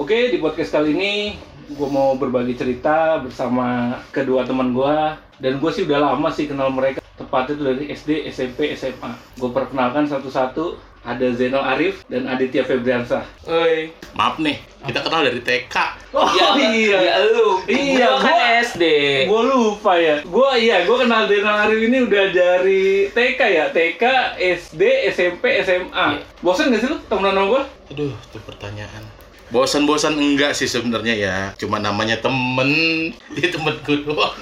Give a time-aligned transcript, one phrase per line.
[0.00, 1.36] Oke, di podcast kali ini
[1.68, 3.66] gue mau berbagi cerita bersama
[4.10, 4.96] kedua teman gue
[5.38, 9.12] dan gue sih udah lama sih kenal mereka tepatnya itu dari SD, SMP, SMA.
[9.36, 13.28] Gue perkenalkan satu-satu ada Zainal Arif dan Aditya Febriansah.
[13.44, 13.92] Oi.
[14.12, 15.76] Maaf nih, kita kenal dari TK.
[16.12, 17.60] Oh iya, Ya lu.
[17.64, 18.84] Iya, Gua kan gua- SD.
[19.28, 20.16] gue lupa ya.
[20.24, 24.02] Gue iya, gue kenal Zainal Arif ini udah dari TK ya, TK,
[24.40, 24.82] SD,
[25.12, 26.06] SMP, SMA.
[26.16, 26.24] Iya.
[26.40, 27.62] Bosan gak sih lu temenan sama gue?
[27.92, 29.19] Aduh, itu pertanyaan.
[29.50, 31.36] Bosan-bosan enggak sih sebenarnya ya.
[31.56, 32.70] Cuma namanya temen.
[33.34, 34.38] Dia temenku doang.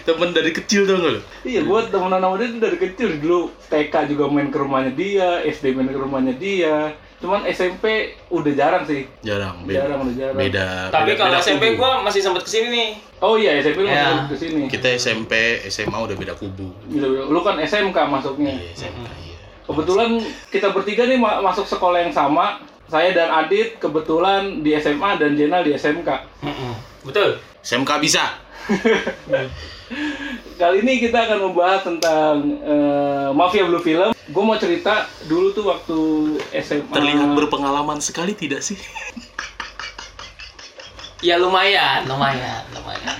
[0.00, 1.18] Temen dari kecil dong lu.
[1.42, 3.50] Iya, gue temenan sama dia dari kecil dulu.
[3.66, 6.94] TK juga main ke rumahnya dia, SD main ke rumahnya dia.
[7.18, 7.84] Cuman SMP
[8.28, 9.10] udah jarang sih.
[9.20, 9.82] Jarang, beda.
[9.82, 10.38] Jarang, udah jarang.
[10.38, 10.66] Beda.
[10.88, 11.76] Tapi beda- kalau beda SMP kubu.
[11.76, 12.88] gua masih sempat ke sini nih.
[13.18, 14.04] Oh iya, SMP lu Ya.
[14.14, 14.62] masuk ke sini.
[14.68, 15.32] Kita SMP,
[15.66, 16.70] SMA udah beda kubu.
[17.26, 18.54] Lu kan SMK masuknya.
[18.54, 19.36] Iya, SMK iya.
[19.60, 20.10] Kebetulan
[20.48, 22.62] kita bertiga nih ma- masuk sekolah yang sama.
[22.90, 26.10] Saya dan Adit kebetulan di SMA dan Jenal di SMK.
[27.06, 27.38] Betul.
[27.62, 28.34] SMK bisa.
[30.60, 32.34] Kali ini kita akan membahas tentang
[32.66, 34.10] eh, Mafia Blue Film.
[34.10, 35.98] Gue mau cerita dulu tuh waktu
[36.66, 36.90] SMA.
[36.90, 38.76] Terlihat berpengalaman sekali tidak sih?
[41.20, 43.12] Ya lumayan, lumayan, lumayan.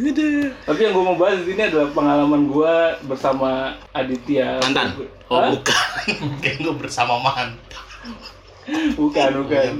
[0.00, 0.56] Aduh.
[0.64, 4.56] Tapi yang gue mau bahas di sini adalah pengalaman gue bersama Aditya.
[4.64, 4.96] Mantan?
[5.28, 5.52] Oh, Hah?
[5.52, 5.84] bukan.
[6.40, 7.60] Kayak gue bersama mantan.
[8.94, 9.70] Bukan, bukan.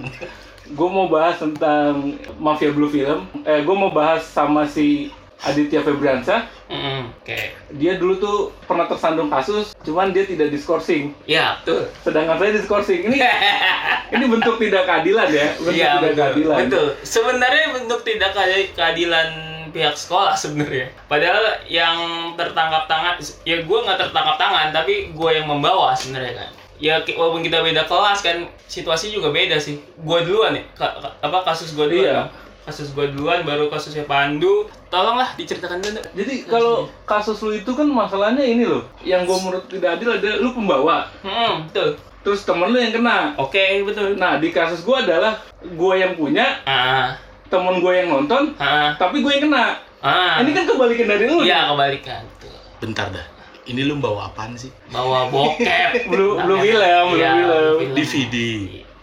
[0.66, 3.22] Gue mau bahas tentang Mafia Blue Film.
[3.42, 6.48] Eh, gue mau bahas sama si Aditya Febriansah.
[6.66, 7.12] Mm-mm.
[7.22, 7.54] Oke.
[7.72, 11.14] Dia dulu tuh pernah tersandung kasus, cuman dia tidak diskorsing.
[11.22, 11.86] Ya, betul.
[12.02, 13.06] Sedangkan saya diskorsing.
[13.06, 13.18] Ini
[14.16, 16.18] ini bentuk tidak keadilan ya, bentuk Iya, tidak betul.
[16.18, 16.56] keadilan.
[16.66, 16.86] Betul.
[17.04, 19.28] Sebenarnya bentuk tidak keadi- keadilan
[19.70, 20.88] pihak sekolah sebenarnya.
[21.06, 21.96] Padahal yang
[22.34, 26.50] tertangkap tangan, ya gue nggak tertangkap tangan, tapi gue yang membawa sebenarnya kan.
[26.78, 29.76] Ya walaupun kita beda kelas kan, situasi juga beda sih.
[29.96, 32.04] Gue duluan ya, ka- ka- apa kasus gue duluan.
[32.04, 32.14] Iya.
[32.18, 32.28] kan?
[32.66, 34.66] Kasus gue duluan, baru kasusnya Pandu.
[34.86, 36.02] Tolonglah diceritakan dulu.
[36.14, 36.74] Jadi kalau
[37.04, 41.06] kasus lu itu kan masalahnya ini loh, yang gue menurut tidak adil ada lu pembawa,
[41.20, 41.94] Hmm, betul.
[42.20, 43.32] terus temen lu yang kena.
[43.36, 44.14] Oke, betul.
[44.14, 47.14] Nah di kasus gue adalah gue yang punya, Ah,
[47.46, 49.78] temen gue yang nonton, ah, tapi gue yang kena.
[50.02, 50.42] ah.
[50.42, 51.40] Ini kan kebalikan dari lu.
[51.40, 52.22] Iya, kebalikan.
[52.28, 52.50] Betul.
[52.78, 53.26] Bentar dah.
[53.66, 54.70] Ini lu bawa apaan sih?
[54.88, 56.06] Bawa bokep.
[56.06, 57.92] Belum- Nah, belum film, belum iya, film.
[57.92, 58.36] DVD.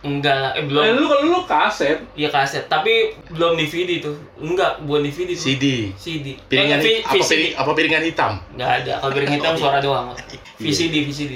[0.03, 0.83] Enggak eh belum.
[0.83, 2.91] Eh, lu kalau lu kaset, Iya kaset, tapi
[3.29, 4.15] belum DVD tuh.
[4.35, 5.43] Enggak, bukan DVD tuh.
[5.45, 5.65] CD.
[5.95, 6.35] CD.
[6.43, 7.31] Piringan eh, V- apa, VCD.
[7.31, 8.31] piring, apa piringan hitam?
[8.51, 8.93] Enggak ada.
[8.99, 10.07] Kalau piring hitam suara doang.
[10.55, 11.33] VCD, VCD.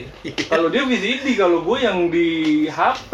[0.47, 2.27] kalau dia VCD, kalau gue yang di
[2.65, 3.11] HP.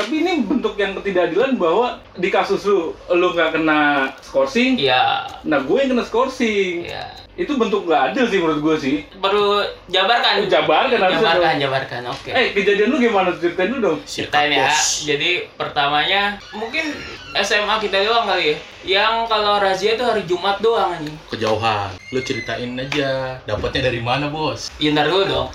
[0.00, 5.28] Tapi ini bentuk yang ketidakadilan bahwa di kasus lu, lu nggak kena skorsing, Iya.
[5.44, 6.88] nah gue yang kena skorsing.
[6.88, 7.04] Iya.
[7.36, 8.96] Itu bentuk nggak adil sih menurut gue sih.
[9.14, 10.44] Perlu jabarkan.
[10.46, 11.60] Jabarkan harusnya Jabarkan, dong.
[11.60, 12.02] jabarkan.
[12.08, 12.30] Oke.
[12.30, 13.28] Eh, kejadian lu gimana?
[13.34, 13.98] Ceritain dulu dong.
[14.04, 14.72] Ceritain ya.
[15.04, 16.96] Jadi pertamanya mungkin
[17.34, 18.56] SMA kita doang kali ya.
[18.82, 21.16] Yang kalau razia itu hari Jumat doang anjing.
[21.28, 21.92] Kejauhan.
[22.08, 23.36] Lu ceritain aja.
[23.44, 24.72] Dapatnya dari mana, Bos?
[24.76, 25.48] Ya ntar dulu dong.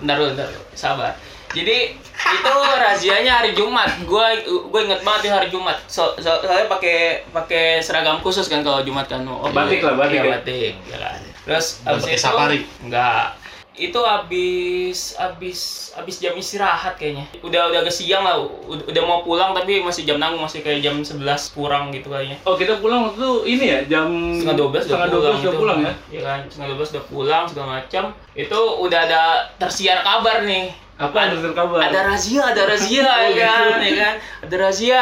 [0.00, 0.64] Ntar dulu, ntar dulu.
[0.72, 1.12] Sabar.
[1.48, 1.96] Jadi
[2.28, 3.88] itu razianya hari Jumat.
[4.04, 5.80] Gua gue inget banget hari Jumat.
[5.86, 9.24] So, so- soalnya pakai pakai seragam khusus kan kalau Jumat kan.
[9.24, 10.32] Oh, Batik lah, batik Iya, ya.
[10.34, 11.18] batik, ya kan.
[11.44, 12.58] Terus abis itu safari?
[12.82, 13.32] enggak.
[13.72, 15.58] Itu abis abis
[15.94, 17.30] abis jam istirahat kayaknya.
[17.40, 18.34] Udah udah ke siang lah.
[18.66, 21.22] Udah, mau pulang tapi masih jam nanggung masih kayak jam 11
[21.54, 22.36] kurang gitu kayaknya.
[22.42, 25.46] Oh, kita pulang waktu itu ini ya, jam setengah 12 setengah udah 12 pulang, udah
[25.48, 25.60] itu.
[25.62, 25.92] pulang ya.
[26.10, 28.04] Iya kan, setengah 12 udah pulang segala macam.
[28.34, 29.22] Itu udah ada
[29.56, 30.74] tersiar kabar nih.
[30.98, 31.78] Apa yang terkabar?
[31.88, 33.94] Ada razia, ada razia Oh, ya kan, gitu.
[33.94, 34.14] ya kan.
[34.42, 35.00] Ada razia.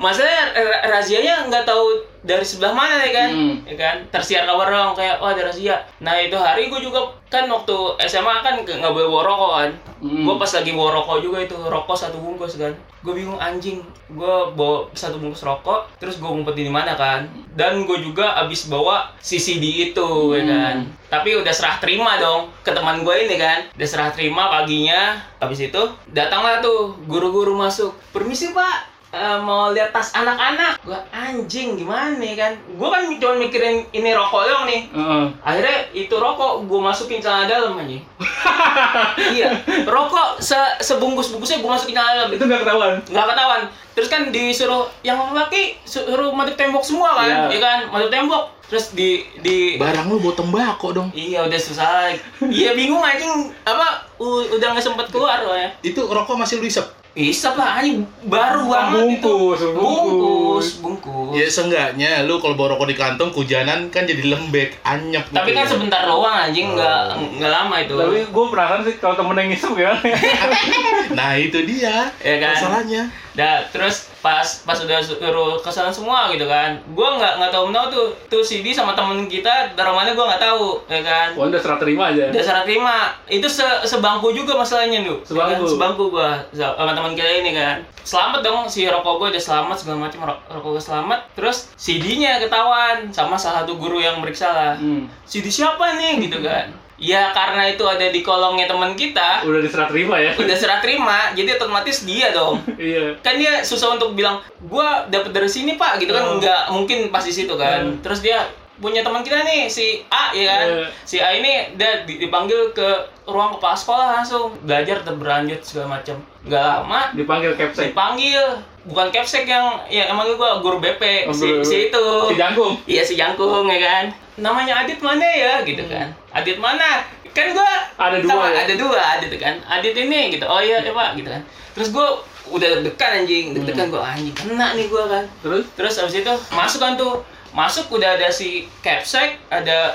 [0.00, 1.84] Masalahnya ra- razianya nggak tahu
[2.24, 3.54] dari sebelah mana ya kan, Hmm.
[3.62, 3.96] ya kan.
[4.08, 5.76] Tersiar kabar dong kayak oh ada razia.
[6.00, 9.70] Nah itu hari gue juga kan waktu SMA kan nggak boleh bawa rokok kan.
[10.00, 10.24] Hmm.
[10.24, 12.72] Gue pas lagi bawa rokok juga itu rokok satu bungkus kan.
[13.00, 13.84] Gue bingung anjing.
[14.06, 17.28] Gue bawa satu bungkus rokok, terus gue ngumpetin di mana kan.
[17.50, 20.48] Dan gue juga abis bawa CCD itu ya Hmm.
[20.48, 20.76] kan.
[21.10, 23.68] Tapi udah serah terima dong ke teman gue ini kan.
[23.70, 25.20] Udah serah terima paginya.
[25.36, 27.92] Habis itu datanglah tuh guru-guru masuk.
[28.10, 30.82] Permisi pak, Eh, mau lihat tas anak-anak.
[30.82, 32.50] Gue anjing gimana nih kan.
[32.74, 34.90] Gue kan cuma mikirin ini rokok doang nih.
[34.90, 35.24] Heeh.
[35.38, 37.94] Akhirnya itu rokok gue masukin celana dalam aja.
[39.38, 39.54] iya,
[39.86, 42.30] rokok se sebungkus bungkusnya gue masukin celana dalam.
[42.34, 42.92] itu nggak ketahuan.
[43.06, 43.62] Nggak ketahuan.
[43.94, 47.54] Terus kan disuruh yang laki suruh madep tembok semua kan, Iya.
[47.54, 48.50] ya kan, madep tembok.
[48.66, 51.14] Terus di di Barang lu bawa tembakau dong.
[51.14, 52.10] Iya udah susah.
[52.42, 55.70] Iya bingung anjing apa udah nggak sempet keluar loh ya.
[55.78, 57.03] Itu rokok masih lu isep?
[57.14, 59.22] Isap lah anjing baru banget itu.
[59.22, 59.76] Bungkus, bungkus.
[59.76, 61.30] Bungkus, bungkus.
[61.32, 65.54] Ya seenggaknya lu kalau bawa rokok di kantong hujanan kan jadi lembek, anyep Tapi gitu
[65.54, 65.70] kan ya.
[65.70, 67.00] sebentar doang anjing nggak
[67.38, 67.94] nggak lama itu.
[67.94, 70.18] Tapi gue penasaran sih kalau temen yang ngisep gimana ya?
[71.14, 72.50] Nah itu dia Ya kan?
[72.52, 73.02] masalahnya.
[73.34, 76.78] Dah, terus pas pas udah suruh ke sana semua gitu kan.
[76.94, 80.42] Gua nggak nggak tahu menahu tuh tuh CD sama temen kita taruh mana gua nggak
[80.44, 81.28] tahu, ya kan.
[81.34, 82.30] Oh, udah serah terima aja.
[82.30, 83.10] Udah serah terima.
[83.26, 85.02] Itu se sebangku juga masalahnya.
[85.02, 85.66] Ya Sebangku.
[85.66, 85.66] kan?
[85.66, 87.82] Sebangku gua sama teman kita ini kan.
[88.00, 91.20] Selamat dong si rokok gua udah selamat segala macam ro- rokok gua selamat.
[91.34, 94.72] Terus CD-nya ketahuan sama salah satu guru yang meriksa lah.
[94.78, 95.10] Hmm.
[95.26, 96.70] CD siapa nih gitu kan.
[96.96, 100.30] Ya karena itu ada di kolongnya teman kita, Udah diserah terima ya.
[100.32, 102.62] udah serah terima, jadi otomatis dia dong.
[102.80, 103.18] Iya.
[103.18, 106.38] Kan dia susah untuk bilang, gua dapet dari sini pak, gitu kan Oh.
[106.38, 107.82] nggak mungkin pas di situ kan.
[107.84, 107.98] Hmm.
[107.98, 110.86] Terus dia punya teman kita nih si A ya kan, Iya.
[111.02, 112.88] si A ini dia di- dipanggil ke
[113.24, 116.18] ruang kepala sekolah langsung belajar tetap berlanjut segala macam.
[116.44, 117.90] Gak lama Dipanggil capsek.
[117.90, 118.42] dipanggil
[118.84, 122.72] bukan capsek yang yang emang gua guru BP Oh, si, guru- si itu Si jangkung.
[122.84, 124.04] Iya si Jangkung ya kan.
[124.36, 126.12] Namanya Adit mana ya gitu kan.
[126.30, 127.00] Adit mana?
[127.30, 127.66] Kan gua
[127.96, 128.62] Ada dua sama, ya?
[128.62, 129.54] ada dua Adit kan.
[129.64, 130.44] Adit ini gitu.
[130.44, 131.42] Oh iya, ya Pak gitu kan.
[131.72, 135.24] Terus gua udah deg-degan anjing, deg-degan gua anjing kena nih gua kan.
[135.40, 137.24] Terus Terus abis itu masuk kan tuh.
[137.50, 139.94] Masuk udah ada si Capsek, ada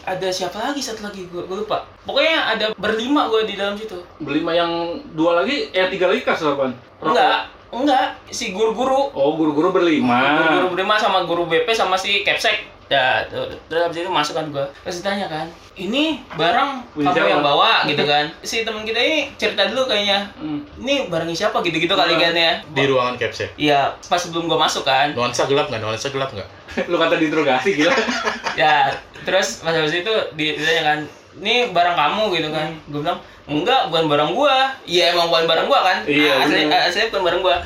[0.00, 1.78] ada siapa lagi satu lagi gua, gua lupa.
[2.02, 3.98] Pokoknya ada berlima gua di dalam situ.
[4.16, 4.70] berlima yang
[5.12, 6.70] dua lagi, eh tiga lagi kas apaan?
[6.96, 7.10] Rokok.
[7.10, 8.14] Enggak, enggak.
[8.28, 10.38] Si guru-guru Oh, guru-guru berlima.
[10.38, 14.62] guru-guru berlima sama guru BP sama si Capsek tuh, terus habis itu masuk kan gua
[14.78, 15.42] terus ditanya kan
[15.74, 20.22] ini barang Punya kamu yang bawa gitu kan si teman kita ini cerita dulu kayaknya
[20.38, 20.62] Hmm.
[20.78, 23.58] ini barangnya siapa gitu-gitu kali kan ya Di ruangan capsek.
[23.58, 25.82] iya pas sebelum gua masuk kan Nuansa gelap nggak?
[25.82, 26.46] Nuansa gelap nggak?
[26.86, 27.90] Lu kata diinterogasi gila.
[28.60, 28.86] ya
[29.20, 30.98] terus pas habis itu di- ditanya kan
[31.36, 35.66] ini barang kamu gitu kan gue bilang enggak bukan barang gua iya emang bukan barang
[35.66, 36.80] gua kan Iya, asli, bener.
[36.88, 37.56] aslinya bukan barang gua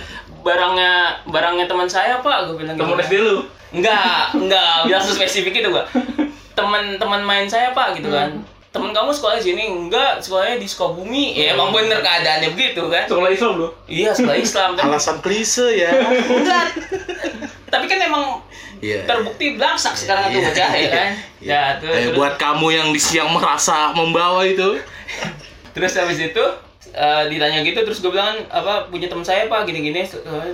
[0.41, 0.93] barangnya
[1.25, 3.05] barangnya teman saya pak gue bilang Temen gitu.
[3.07, 3.37] SD lu.
[3.71, 5.85] Enggak, enggak bilang spesifik itu gua.
[6.53, 8.35] Teman-teman main saya Pak gitu kan.
[8.71, 11.35] Temen kamu sekolah di sini enggak, sekolahnya di Sukabumi.
[11.35, 13.07] Ya emang bener keadaannya begitu kan.
[13.07, 13.69] Sekolah Islam lu.
[13.87, 14.69] Iya, sekolah Islam.
[14.75, 15.91] Tapi, Alasan klise ya.
[16.39, 16.67] enggak.
[17.71, 18.25] Tapi kan emang
[18.81, 19.05] Iya.
[19.05, 21.11] terbukti belangsak sekarang tuh Iya, bocah ya kan.
[21.39, 21.53] iya.
[21.53, 24.81] Ya, tuh, Eh, terus, buat kamu yang di siang merasa membawa itu.
[25.71, 26.45] terus habis itu
[26.91, 30.03] eh, ditanya gitu terus gue bilang apa punya teman saya Pak gini-gini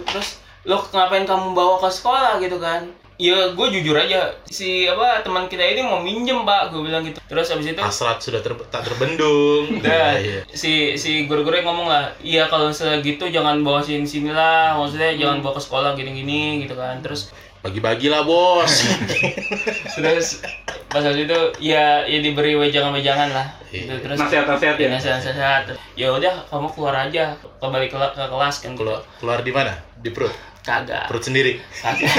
[0.05, 2.85] terus lo ngapain kamu bawa ke sekolah gitu kan
[3.17, 7.17] ya gue jujur aja si apa teman kita ini mau minjem pak gue bilang gitu
[7.25, 9.81] terus habis itu Hasrat sudah ter- tak terbendung.
[9.81, 10.41] Udah, Iya, iya.
[10.53, 15.17] si si guru-guru ngomong lah, iya kalau misalnya gitu jangan bawa sini sini lah, maksudnya
[15.17, 17.01] jangan bawa ke sekolah gini-gini gitu kan.
[17.01, 17.33] Terus
[17.65, 18.71] Bagi-bagi lah bos.
[19.99, 20.39] terus
[20.87, 23.47] pas habis itu ya ya diberi wejangan-wejangan lah.
[23.73, 23.91] Gitu.
[23.91, 23.99] Iya.
[24.07, 24.85] Terus Nasihat-nasihat ya.
[24.87, 25.63] ya nasihat-nasihat.
[25.99, 28.73] Ya udah kamu keluar aja, kembali ke, ke kelas kan.
[28.79, 29.73] keluar keluar di mana?
[29.99, 30.31] Di perut.
[30.67, 31.07] Kagak.
[31.07, 31.63] Perut sendiri.
[31.79, 32.11] Kagak.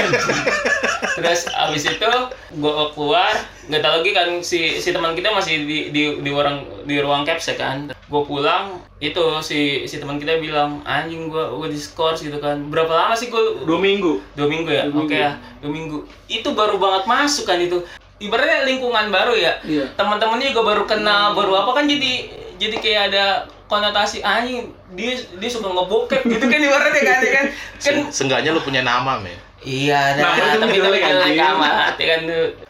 [1.20, 2.08] Terus abis itu
[2.56, 3.36] gua keluar,
[3.68, 7.28] nggak tahu lagi kan si si teman kita masih di di di ruang di ruang
[7.28, 7.92] caps ya kan.
[8.08, 12.72] Gue pulang itu si si teman kita bilang anjing gua gua diskors gitu kan.
[12.72, 14.24] Berapa lama sih gua Dua minggu.
[14.32, 14.88] dua minggu ya?
[14.88, 15.12] Oke minggu.
[15.12, 15.30] ya,
[15.60, 15.98] dua minggu.
[16.26, 17.84] Itu baru banget masuk kan itu.
[18.18, 19.60] Ibaratnya lingkungan baru ya.
[19.62, 19.94] Iya.
[19.94, 22.26] Teman-temannya juga baru kenal, baru apa kan jadi
[22.58, 27.44] jadi kayak ada konotasi anjing dia dia suka ngebokep gitu kan ibaratnya kan ya kan
[27.46, 27.46] kan
[27.78, 29.36] Se- Seenggaknya lu punya nama, men.
[29.58, 31.36] Iya, Nah, nah, tapi tapi anjing.
[31.36, 32.20] amat ya kan.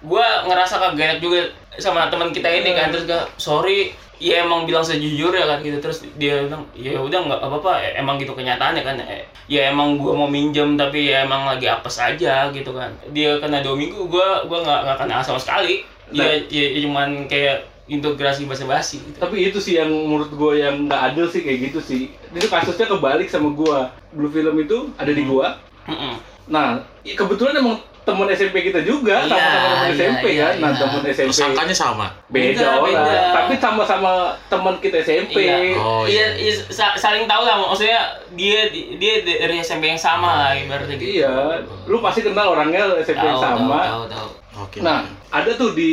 [0.01, 4.83] Gua ngerasa kagak juga sama teman kita ini kan terus gak sorry ya emang bilang
[4.83, 8.83] sejujur ya kan gitu terus dia bilang ya udah nggak apa-apa eh, emang gitu kenyataannya
[8.83, 12.91] kan Eh, ya emang gua mau minjem tapi ya emang lagi apes aja gitu kan
[13.09, 16.25] dia kena dua minggu gua gua nggak nggak kena sama sekali Nah.
[16.25, 19.17] ya, ya cuman kayak integrasi basa-basi gitu.
[19.17, 22.03] Tapi itu sih yang menurut gue yang nggak adil sih kayak gitu sih.
[22.31, 23.89] Itu kasusnya kebalik sama gua.
[24.09, 25.57] Blue film itu ada di gua.
[25.85, 26.21] Mm-mm.
[26.47, 30.53] Nah, i- kebetulan emang temen SMP kita juga, Iya, sama-sama temen iya, SMP iya, kan.
[30.55, 30.81] Nah, iya.
[30.81, 32.07] temen SMP Tersangkanya sama.
[32.27, 33.21] beda Beda, orang, beda.
[33.35, 34.13] tapi sama-sama
[34.49, 35.37] teman kita SMP.
[35.39, 35.77] Iya.
[35.77, 36.49] Oh, iya, iya.
[36.49, 38.01] iya, sa- saling tahu lah maksudnya
[38.33, 41.21] dia dia dari SMP yang sama lah ibaratnya gitu.
[41.21, 43.77] Iya, lu pasti kenal orangnya SMP yang Tahu, sama.
[43.79, 44.29] Tahu, tahu, tahu.
[44.59, 44.79] Oke.
[44.81, 45.93] Nah, ada tuh di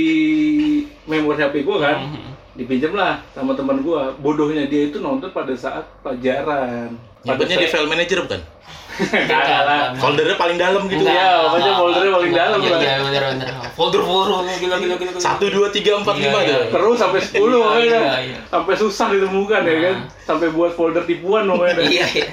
[1.05, 2.31] memori HP gua kan, Mhm.
[2.55, 4.13] dipinjam lah sama teman gua.
[4.15, 6.89] Bodohnya dia itu nonton pada saat pelajaran.
[7.22, 8.41] Nyebutnya di file manager bukan?
[8.95, 9.91] Kagak lah.
[9.93, 11.03] Foldernya paling dalam gitu.
[11.03, 12.79] Enggak, Iya, pokoknya foldernya paling dalam Iya, lah.
[12.79, 12.95] iya.
[13.75, 15.12] Folder, folder, gila, gila, gila.
[15.19, 16.48] Satu, dua, tiga, empat, Iya, lima iya.
[16.48, 16.63] tuh.
[16.72, 18.00] Terus sampai 10 Iya, pokoknya.
[18.00, 18.39] iya, iya.
[18.48, 19.95] Sampai susah ditemukan ya kan.
[20.00, 20.24] Nah.
[20.24, 21.75] Sampai buat folder tipuan pokoknya.
[21.91, 22.27] Iya, iya.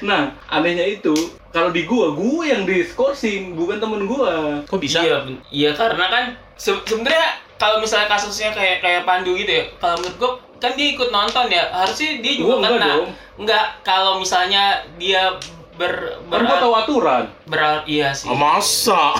[0.00, 1.12] Nah, anehnya itu
[1.48, 4.60] kalau di gua, gua yang diskorsing, bukan temen gua.
[4.64, 5.00] Kok bisa?
[5.00, 5.16] Iya,
[5.50, 7.26] iya karena kan se- sebenarnya
[7.56, 11.48] kalau misalnya kasusnya kayak kayak Pandu gitu ya, kalau menurut gua kan dia ikut nonton
[11.48, 12.86] ya, harusnya dia juga Gua enggak kena.
[12.86, 13.06] dong.
[13.38, 14.64] Enggak, kalau misalnya
[14.94, 15.32] dia
[15.74, 17.24] ber Kan gua tahu aturan.
[17.44, 18.28] beral iya sih.
[18.28, 19.16] Oh, masa?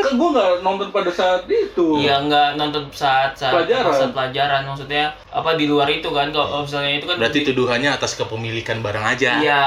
[0.00, 1.86] Kan gue nggak nonton pada saat itu.
[1.96, 3.92] Iya nggak nonton saat saat Pelajaran.
[3.92, 7.90] saat pelajaran maksudnya apa di luar itu kan kalau misalnya itu kan Berarti di- tuduhannya
[7.90, 9.30] atas kepemilikan barang aja.
[9.38, 9.64] Iya.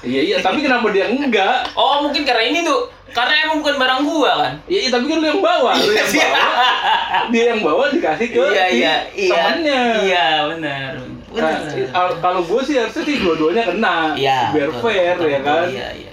[0.00, 1.72] Iya iya, tapi kenapa dia enggak?
[1.72, 4.52] Oh mungkin karena ini tuh karena emang bukan barang gua kan.
[4.64, 6.64] Iya, iya, tapi kan lu yang bawa, lu yang bawa.
[7.28, 9.30] dia yang bawa dikasih ke Iya iya iya.
[9.30, 9.82] temennya.
[10.00, 10.90] Iya benar.
[11.32, 11.56] Nah,
[12.20, 14.52] kalau gue sih harusnya sih dua-duanya kena, Iya.
[14.52, 16.12] biar betul, fair betul, ya kan, Iya iya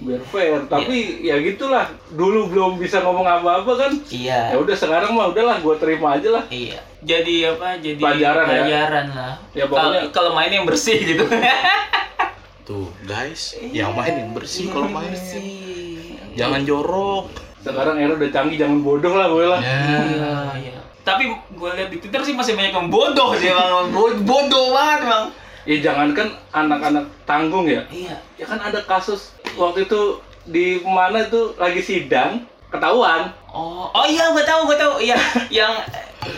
[0.00, 0.60] Biar fair.
[0.64, 3.92] Tapi ya gitulah, dulu belum bisa ngomong apa-apa kan.
[4.06, 4.50] Iya.
[4.50, 6.44] Ya udah sekarang mah udahlah, gue terima aja lah.
[6.48, 6.80] Iya.
[7.00, 7.76] Jadi apa?
[7.76, 8.52] Jadi Pelajaran ya?
[8.58, 9.34] pelajaran lah.
[9.52, 11.24] Ya, pokoknya- Kalau main yang bersih gitu.
[12.66, 15.10] Tuh, guys, yang main yang bersih kalau main.
[15.10, 16.14] bersih.
[16.32, 17.26] Jangan jorok.
[17.60, 19.60] Sekarang era udah canggih, jangan bodoh lah gue lah.
[19.60, 19.80] Ya.
[20.00, 20.78] Iya, iya.
[21.00, 23.90] Tapi gue lihat di Twitter sih masih banyak yang bodoh sih, Bang.
[23.94, 25.26] Bo- Bodoh banget, Bang.
[25.60, 28.16] Ya jangankan anak-anak tanggung ya, Iya.
[28.34, 33.34] ya kan ada kasus waktu itu di mana itu lagi sidang ketahuan.
[33.50, 34.94] Oh, oh iya, gue tahu, gue tahu.
[35.02, 35.18] Iya,
[35.62, 35.72] yang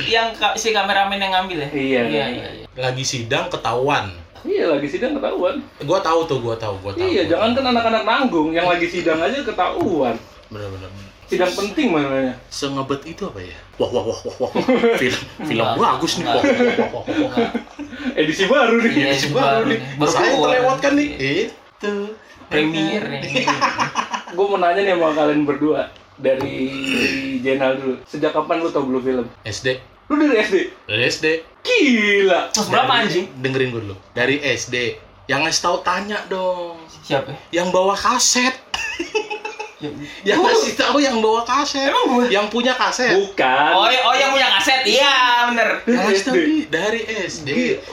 [0.08, 1.68] yang si kameramen yang ngambil ya.
[1.72, 2.02] Iya.
[2.08, 2.48] Iya, iya.
[2.62, 2.66] iya.
[2.78, 4.12] Lagi sidang ketahuan.
[4.42, 5.62] Iya lagi sidang ketahuan.
[5.86, 7.06] Gua tahu tuh, gua tahu, gua tahu.
[7.06, 10.18] Iya, jangankan anak-anak nanggung, yang lagi sidang aja ketahuan.
[10.50, 10.90] Bener-bener.
[11.30, 12.34] Sidang penting makanya.
[12.50, 13.56] Sengebet itu apa ya?
[13.80, 14.50] Wah, wah, wah, wah, wah.
[15.00, 16.26] Film, film Enggak, bagus nih.
[16.28, 16.88] Wah, enggak.
[16.92, 17.50] wah, wah, wah, wah, wah.
[18.18, 18.92] Edisi baru nih.
[18.92, 19.78] Iya, Edisi baru baru nih.
[19.96, 21.08] Baru Saya terlewatkan nih.
[21.16, 21.94] Itu.
[22.52, 23.20] Premier ya.
[24.36, 26.56] Gue mau nanya nih sama kalian berdua dari
[27.40, 27.94] Jenal dulu.
[28.04, 29.24] Sejak kapan lu tau Blue Film?
[29.42, 29.80] SD.
[30.06, 30.56] Lu dari SD?
[30.84, 31.26] Dari SD.
[31.64, 32.52] Gila.
[32.52, 33.26] Terus berapa Dari- anjing?
[33.40, 33.96] Dengerin gue dulu.
[34.12, 34.76] Dari SD.
[35.26, 36.76] Yang ngasih tahu tanya dong.
[37.02, 37.32] Siapa?
[37.48, 38.52] Yang bawa kaset.
[40.28, 41.90] Yang ngasih tahu yang bawa kaset.
[41.90, 42.26] Emang gue?
[42.30, 43.14] Yang punya kaset.
[43.18, 43.72] Bukan.
[43.74, 44.80] Oh, iya, oh yang punya kaset.
[44.86, 45.14] Iya,
[45.50, 45.68] bener.
[45.82, 46.36] Yang Dari ngasih tahu
[46.70, 47.48] dari SD.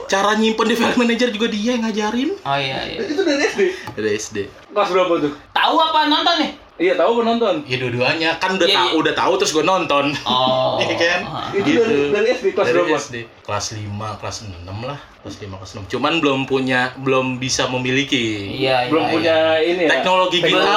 [0.07, 2.29] Cara nyimpen di file manager juga dia yang ngajarin.
[2.45, 2.99] Oh iya, iya.
[3.03, 3.61] Itu dari SD.
[3.97, 4.37] Dari SD.
[4.71, 5.33] Kelas berapa tuh?
[5.51, 6.51] Tahu apa nonton nih?
[6.79, 7.55] Iya tahu penonton.
[7.67, 8.95] Ya dua-duanya kan udah Iya, tahu, iya.
[8.95, 10.05] udah tahu terus gue nonton.
[10.23, 10.79] Oh.
[10.81, 11.21] Iya kan?
[11.51, 12.95] Itu dari, dari SD kelas berapa?
[12.97, 13.15] SD.
[13.43, 14.99] Kelas 5, kelas 6 lah.
[15.19, 15.91] Kelas 5, kelas 6.
[15.91, 18.55] Cuman belum punya, belum bisa memiliki.
[18.55, 18.89] Iya, iya.
[18.89, 19.11] Belum iya.
[19.11, 19.89] punya ini ya.
[19.91, 20.71] Teknologi kita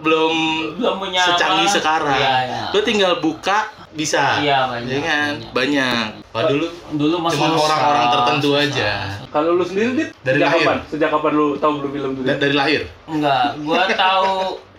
[0.00, 0.32] belum
[0.80, 1.76] belum punya secanggih apa?
[1.76, 2.16] sekarang.
[2.16, 2.62] Iya, iya.
[2.72, 3.58] Lu tinggal buka
[3.92, 4.40] bisa.
[4.40, 5.32] Iya, banyak, Iya kan?
[5.52, 6.06] banyak.
[6.32, 8.64] Wah, dulu Dulu masih susah, orang-orang tertentu susah.
[8.64, 8.90] aja.
[9.28, 10.64] Kalau lu sendiri dit, Dari sejak lahir.
[10.64, 10.78] kapan?
[10.88, 12.38] Sejak kapan lu tahu Blue Film Dit?
[12.40, 12.80] dari lahir.
[13.04, 14.32] Enggak, gua tahu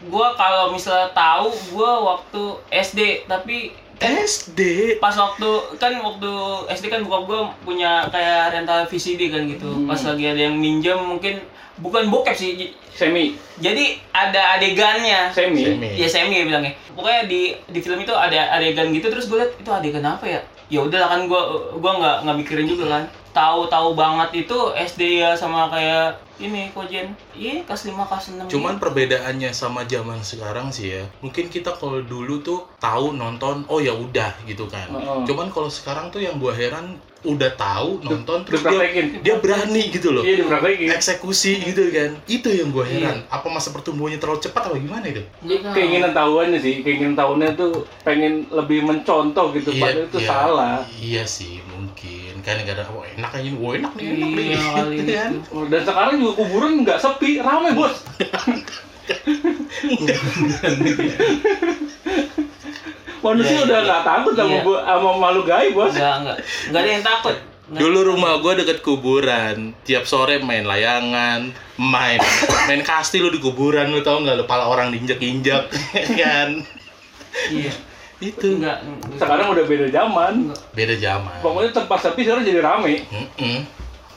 [0.10, 4.60] gua kalau misalnya tahu gua waktu SD, tapi SD.
[5.00, 6.32] pas waktu kan waktu
[6.68, 9.70] SD kan bokap gua punya kayak rental VCD kan gitu.
[9.72, 9.88] Hmm.
[9.88, 11.40] Pas lagi ada yang minjem mungkin
[11.80, 12.76] bukan bokep sih.
[12.96, 13.36] Semi.
[13.60, 15.32] Jadi ada adegannya.
[15.36, 15.64] Semi.
[15.68, 15.90] Semi.
[16.00, 16.74] Iya semi ya bilangnya.
[16.96, 20.40] Pokoknya di di film itu ada adegan gitu terus gue liat itu adegan apa ya?
[20.72, 21.42] Ya udahlah kan gue
[21.84, 23.04] gua nggak nggak mikirin juga kan.
[23.36, 27.16] Tahu-tahu banget itu SD ya sama kayak ini kojen.
[27.36, 28.52] Iya kelas 5 kelas 6.
[28.52, 31.04] Cuman perbedaannya sama zaman sekarang sih ya.
[31.24, 34.92] Mungkin kita kalau dulu tuh tahu nonton, oh ya udah gitu kan.
[35.24, 38.86] Cuman kalau sekarang tuh yang gua heran udah tahu nonton terus dia,
[39.26, 40.22] dia berani gitu loh.
[40.22, 40.46] Iya.
[40.94, 42.14] Eksekusi gitu kan.
[42.30, 43.26] Itu yang gua heran.
[43.26, 43.34] Iya.
[43.34, 45.26] Apa masa pertumbuhannya terlalu cepat atau gimana itu?
[45.74, 50.30] Keinginan tahuannya sih, keinginan tahuannya tuh pengen lebih mencontoh gitu, padahal itu iya.
[50.30, 50.76] salah.
[51.02, 51.58] Iya sih,
[51.96, 52.44] mungkin.
[52.44, 54.46] Kan nggak ada, oh enak aja ini, wah enak nih, enak nih.
[54.46, 55.32] Iya kali Gitu kan.
[55.32, 55.58] itu.
[55.72, 57.96] Dan sekarang juga kuburan nggak sepi, ramai bos.
[63.24, 63.88] Manusia Iya, iya, udah iya.
[63.88, 64.62] nggak takut sama Iya.
[64.62, 65.94] gua sama makhluk gaib bos.
[65.96, 66.38] Enggak enggak.
[66.68, 67.36] Enggak ada yang takut.
[67.66, 69.58] Nggak- Dulu rumah gua deket kuburan.
[69.82, 72.20] Tiap sore main layangan, main
[72.68, 75.64] main kasti lu di kuburan lu tau nggak lu pala orang diinjek-injek
[76.14, 76.50] kan.
[77.50, 77.74] Iya.
[78.24, 78.80] Itu Enggak.
[79.20, 80.56] Sekarang udah beda zaman.
[80.72, 81.36] beda zaman.
[81.44, 83.04] Pokoknya tempat sepi sekarang jadi rame.
[83.12, 83.58] Mm-mm.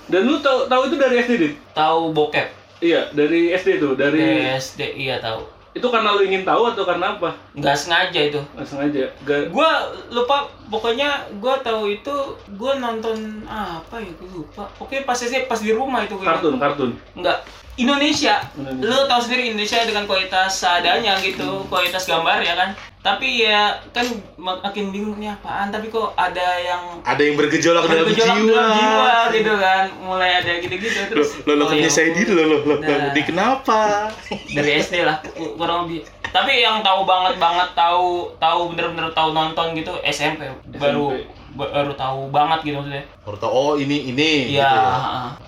[0.09, 1.55] Dan lu tahu tahu itu dari SD dit?
[1.77, 2.49] tahu bokep.
[2.79, 5.43] Iya, dari SD tuh, dari SD iya tahu.
[5.77, 7.39] itu karena lu ingin tahu atau karena apa?
[7.55, 8.41] Nggak sengaja itu.
[8.57, 9.05] Nggak sengaja.
[9.23, 9.69] Gak, Gua
[10.11, 12.15] lupa pokoknya gua tahu itu
[12.59, 14.65] gua nonton apa ya gua lupa.
[14.83, 16.91] Oke pas SD pas di rumah itu gua kartun, kartun.
[17.15, 17.47] Enggak.
[17.79, 18.37] Indonesia.
[18.53, 18.85] Indonesia.
[18.85, 22.71] Lu tahu sendiri Indonesia dengan kualitas seadanya gitu, kualitas gambar ya kan.
[22.99, 24.05] Tapi ya kan
[24.37, 28.51] makin bingung nih apaan, tapi kok ada yang Ada yang bergejolak dalam bergejolak jiwa.
[28.51, 29.85] dalam jiwa gitu kan.
[30.03, 31.29] Mulai ada gitu-gitu terus.
[31.41, 32.11] lo, lo oh, kan ya ampun.
[32.13, 33.15] diri lo, lo, lo, lo, Nah.
[33.15, 33.81] di kenapa?
[34.57, 39.33] dari SD lah ku- kurang lebih tapi yang tahu banget banget tahu tahu bener-bener tahu
[39.33, 40.45] nonton gitu SMP
[40.77, 41.17] baru
[41.57, 44.53] baru tahu banget gitu maksudnya Baru tau, oh ini, ini.
[44.53, 44.93] Iya, gitu ya.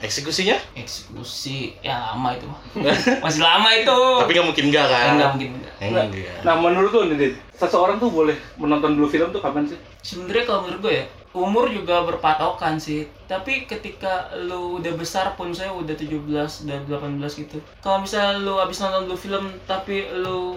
[0.00, 0.56] Eksekusinya?
[0.76, 2.60] eksekusi ya lama itu mah.
[3.24, 5.06] masih lama itu Tapi nggak mungkin enggak kan?
[5.16, 5.74] enggak mungkin enggak.
[5.80, 6.40] Nah, Enggak.
[6.44, 9.78] nah menurut lu nih, seseorang tuh boleh menonton dulu film tuh kapan sih?
[10.00, 15.52] sebenarnya kalau menurut gue ya umur juga berpatokan sih tapi ketika lu udah besar pun
[15.52, 20.56] saya udah 17 dan 18 gitu kalau misalnya lu abis nonton dulu film tapi lu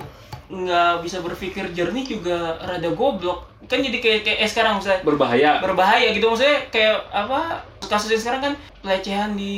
[0.49, 5.51] nggak bisa berpikir jernih juga rada goblok kan jadi kayak kayak eh, sekarang misalnya Berbahaya.
[5.59, 7.39] berbahaya gitu maksudnya kayak apa
[7.83, 9.55] kasusnya sekarang kan pelecehan di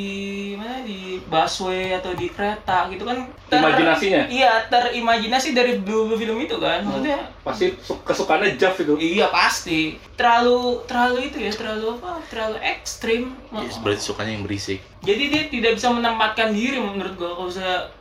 [0.56, 4.26] mana di busway atau di kereta gitu kan Imajinasinya?
[4.28, 8.94] iya terimajinasi dari dulu film itu kan maksudnya Pasti su- kesukaannya Jav itu.
[8.96, 14.82] iya pasti terlalu terlalu itu ya terlalu apa terlalu ekstrim Ya, berarti sukanya yang berisik.
[15.00, 17.52] jadi dia tidak bisa menempatkan diri menurut gua kalau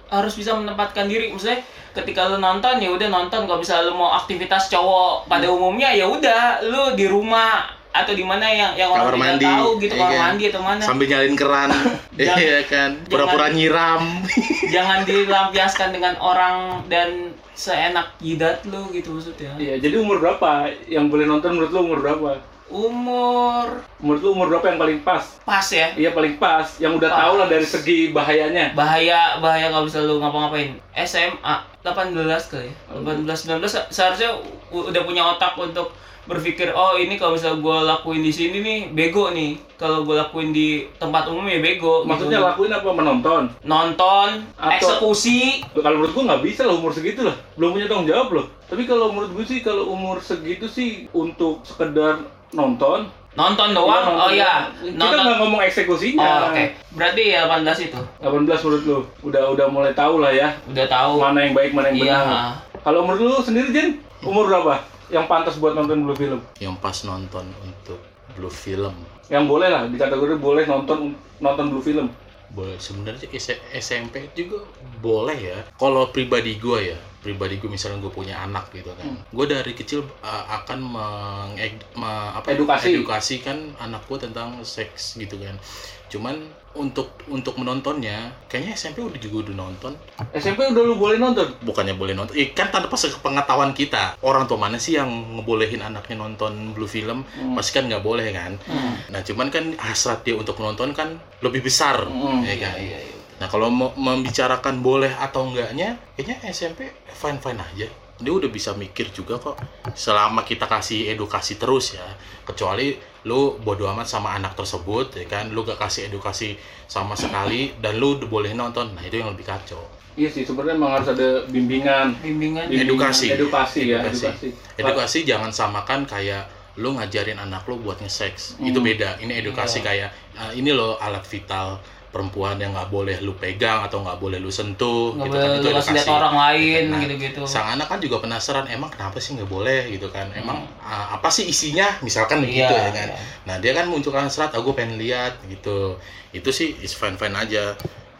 [0.07, 1.61] harus bisa menempatkan diri maksudnya
[1.93, 6.05] ketika lu nonton ya udah nonton kalau bisa lu mau aktivitas cowok pada umumnya ya
[6.05, 10.03] udah lu di rumah atau di mana yang yang Kamar orang mandi, tahu gitu iya
[10.03, 10.23] kamar kan?
[10.27, 11.69] mandi atau mana Sambil nyalin keran.
[12.19, 12.91] Jangan- Iya kan.
[13.07, 14.03] Pura-pura jangan- nyiram.
[14.75, 17.09] jangan dilampiaskan dengan orang dan
[17.55, 22.03] seenak jidat lu gitu maksudnya Iya, jadi umur berapa yang boleh nonton menurut lu umur
[22.03, 22.43] berapa?
[22.66, 23.66] Umur
[23.99, 25.25] Menurut lu umur berapa yang paling pas?
[25.40, 27.18] pas ya Iya paling pas, yang udah Pas.
[27.18, 28.73] tahu lah dari segi bahayanya.
[28.73, 32.16] bahaya bahaya kalau bisa lu ngapa-ngapain SMA 18
[32.47, 34.33] kali ya 18 19 se- seharusnya
[34.71, 35.92] udah punya otak untuk
[36.25, 40.50] berpikir oh ini kalau misalnya gue lakuin di sini nih bego nih kalau gue lakuin
[40.50, 42.49] di tempat umum ya bego Maksudnya gitu.
[42.49, 43.42] lakuin apa menonton?
[43.62, 48.09] nonton Atau- eksekusi Kalau menurut gua nggak bisa lah umur segitu lah, belum punya tanggung
[48.09, 48.47] jawab loh.
[48.64, 52.25] Tapi kalau menurut gua sih kalau umur segitu sih untuk sekedar
[52.55, 53.01] nonton.
[53.35, 54.67] nonton Iya, doang nonton oh ya doang.
[54.79, 56.23] Kita nonton nggak ngomong eksekusinya.
[56.23, 60.55] oh oke berarti ya 18 itu 18 menurut lu, udah udah mulai tahu lah ya
[60.71, 62.51] udah tahu mana yang baik mana yang iya benar.
[62.85, 63.89] Kalau menurut lu sendiri Jen,
[64.23, 66.39] umur berapa yang pantas buat nonton blue film?
[66.63, 67.99] Yang pas nonton untuk
[68.37, 68.95] blue film.
[69.33, 72.13] Yang boleh lah di kategori boleh nonton nonton blue film.
[72.55, 73.27] Boleh sebenarnya
[73.75, 74.63] SMP juga
[75.03, 75.59] boleh ya.
[75.75, 80.04] Kalau pribadi gue ya, pribadi gue misalnya gue punya anak gitu kan, gue dari kecil
[80.21, 81.57] uh, akan meng
[81.97, 82.93] me- apa, Edukasi.
[82.93, 85.57] edukasikan anak gue tentang seks gitu kan.
[86.04, 86.37] Cuman
[86.75, 89.93] untuk untuk menontonnya, kayaknya SMP udah juga udah nonton.
[90.33, 91.47] SMP udah lu boleh nonton.
[91.61, 94.19] Bukannya boleh nonton, eh, kan tanpa pengetahuan kita.
[94.21, 95.07] Orang tua mana sih yang
[95.38, 97.23] ngebolehin anaknya nonton blue film?
[97.25, 97.54] Hmm.
[97.54, 98.59] Pasti kan nggak boleh kan.
[98.61, 98.95] Hmm.
[99.09, 102.76] Nah cuman kan hasrat dia untuk menonton kan lebih besar, Hmm, ya kan.
[102.76, 103.13] iya, iya.
[103.41, 107.88] Nah kalau mau membicarakan boleh atau enggaknya, kayaknya SMP fine fine aja.
[108.14, 109.59] Dia udah bisa mikir juga kok.
[109.92, 112.07] Selama kita kasih edukasi terus ya,
[112.47, 112.94] kecuali
[113.27, 115.51] lu bodo amat sama anak tersebut, ya kan.
[115.51, 116.55] Lu gak kasih edukasi
[116.87, 118.94] sama sekali dan lu udah boleh nonton.
[118.94, 119.83] Nah itu yang lebih kacau.
[120.14, 122.14] Iya sih, sebenarnya emang harus ada bimbingan.
[122.23, 123.35] bimbingan Bimbingan, Edukasi.
[123.35, 124.31] Edukasi ya, Edukasi.
[124.31, 124.49] edukasi.
[124.79, 126.47] Edukasi jangan samakan kayak
[126.79, 128.62] lu ngajarin anak lu buat nge-sex.
[128.62, 128.87] Itu Hmm.
[128.94, 129.18] beda.
[129.18, 131.83] Ini edukasi kayak ah, ini loh alat vital
[132.14, 135.59] perempuan yang nggak boleh lu pegang atau nggak boleh lu sentuh nggak gitu boleh kan
[135.59, 137.40] itu lu kasih lihat orang lain Nah, gitu-gitu.
[137.50, 139.90] sang anak kan juga penasaran emang kenapa sih nggak boleh?
[139.90, 140.31] Gitu kan.
[140.33, 141.98] Emang ah, apa sih isinya?
[142.00, 142.46] Misalkan Hmm.
[142.46, 143.09] Begitu ya kan.
[143.11, 143.18] iya.
[143.42, 145.98] nah dia kan munculkan serat aku pengen lihat gitu.
[146.31, 147.74] Itu sih is fine fine aja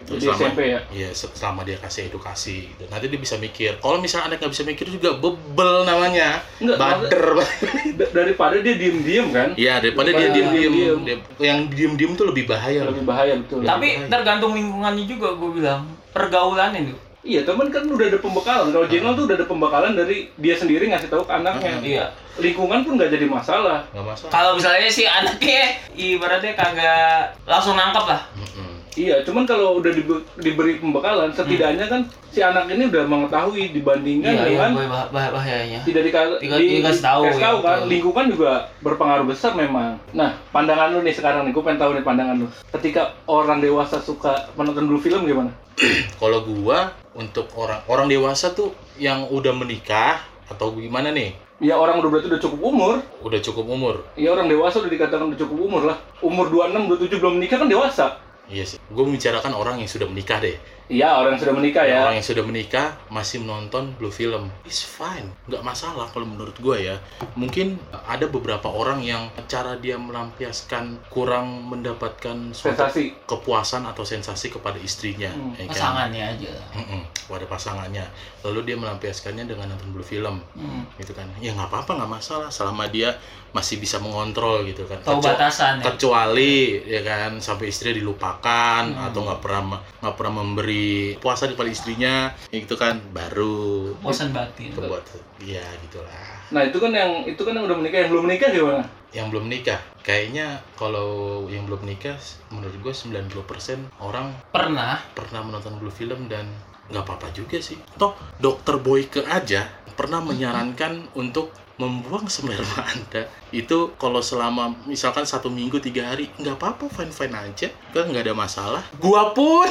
[0.05, 0.81] Gitu, Di SMP ya?
[0.87, 2.85] Iya, se- selama dia kasih edukasi gitu.
[2.87, 3.77] Nanti dia bisa mikir.
[3.79, 6.45] Kalau misalnya anak nggak bisa mikir juga bebel namanya.
[6.57, 7.25] Enggak, Bader.
[7.99, 10.73] Da- Daripada dia diem-diem kan, Iya, daripada dia Daripada diem-diem.
[10.73, 10.99] diem-diem.
[11.03, 12.85] Dia- Yang diem-diem tuh lebih bahaya.
[12.85, 13.61] lebih bahaya betul.
[13.61, 14.11] tapi bahaya.
[14.11, 18.69] tergantung lingkungannya juga gue bilang pergaulannya tuh Iya, teman kan udah ada pembekalan.
[18.69, 21.81] Kalau Jenol tuh udah ada pembekalan dari dia sendiri ngasih tahu ke anaknya.
[21.81, 22.05] iya
[22.37, 23.81] Lingkungan pun nggak jadi masalah.
[23.91, 24.29] Nggak masalah.
[24.31, 25.63] kalau misalnya si anaknya
[25.95, 28.74] ibaratnya kagak langsung nangkap lah Mm-mm.
[28.95, 34.31] Iya, cuman kalau udah dibe- diberi pembekalan, setidaknya kan si anak ini udah mengetahui dibandingkan
[34.31, 35.83] iya iya dengan gue bah- bah- bahayanya.
[35.83, 37.75] tidak dika- Dika- dikasih tahu, dikasih ya, tahu kan?
[37.77, 37.89] betul.
[37.91, 39.99] lingkungan juga berpengaruh besar memang.
[40.13, 42.47] Nah pandangan lu nih sekarang nih gue pengen tahu nih pandangan lu.
[42.71, 45.51] Ketika orang dewasa suka menonton dulu film gimana?
[46.23, 51.35] Kalau gua untuk orang orang dewasa tuh yang udah menikah atau gimana nih?
[51.59, 52.95] ya orang udah berarti udah cukup umur.
[53.23, 53.95] Udah cukup umur.
[54.15, 55.99] ya orang dewasa udah dikatakan udah cukup umur lah.
[56.21, 58.07] Umur 26 27 belum menikah kan dewasa
[58.45, 58.79] Iya sih.
[58.93, 60.57] Gue membicarakan orang yang sudah menikah deh.
[60.87, 64.53] Iya orang yang sudah menikah ya Orang yang sudah menikah masih menonton blue film.
[64.63, 66.97] It's fine, nggak masalah kalau menurut gue ya.
[67.35, 74.51] Mungkin ada beberapa orang yang cara dia melampiaskan kurang mendapatkan suatu sensasi kepuasan atau sensasi
[74.51, 75.73] kepada istrinya, Hmm, ya kan?
[75.73, 78.05] pasangannya aja Mm-mm, kepada pasangannya.
[78.43, 80.85] Lalu dia melampiaskannya dengan nonton blue film, Hmm.
[80.97, 81.25] gitu kan?
[81.39, 83.17] Ya nggak apa-apa, nggak masalah, selama dia
[83.51, 84.99] masih bisa mengontrol gitu kan.
[85.01, 89.07] tahu Kecu- batasan ya kecuali ya kan sampai istri dilupakan Hmm.
[89.07, 89.63] atau nggak pernah
[89.97, 90.74] nggak pernah memberi
[91.21, 93.95] puasa kepada istrinya, ya gitu kan, baru.
[94.01, 94.73] Bosan batin.
[94.75, 95.05] Kebuat,
[95.43, 96.23] ya gitulah.
[96.53, 98.85] nah itu kan yang itu kan yang udah menikah yang belum menikah gimana?
[99.15, 102.15] Yang belum nikah, kayaknya kalau yang belum nikah,
[102.53, 105.01] menurut gue 90% orang pernah.
[105.15, 106.47] pernah menonton blue film dan
[106.91, 107.81] nggak apa-apa juga sih.
[107.97, 115.51] Toh dokter Boyke aja pernah menyarankan untuk membuang sperma anda itu kalau selama misalkan satu
[115.51, 119.67] minggu tiga hari nggak apa-apa fine fine aja kan nggak ada masalah gua pun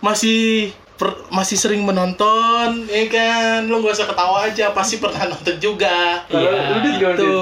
[0.00, 3.68] masih per- masih sering menonton, ya kan?
[3.68, 6.24] Lu gak usah ketawa aja, pasti pernah nonton juga.
[6.24, 7.20] Kalau Iya, lu Dit, gimana, Dit?
[7.20, 7.36] Itu.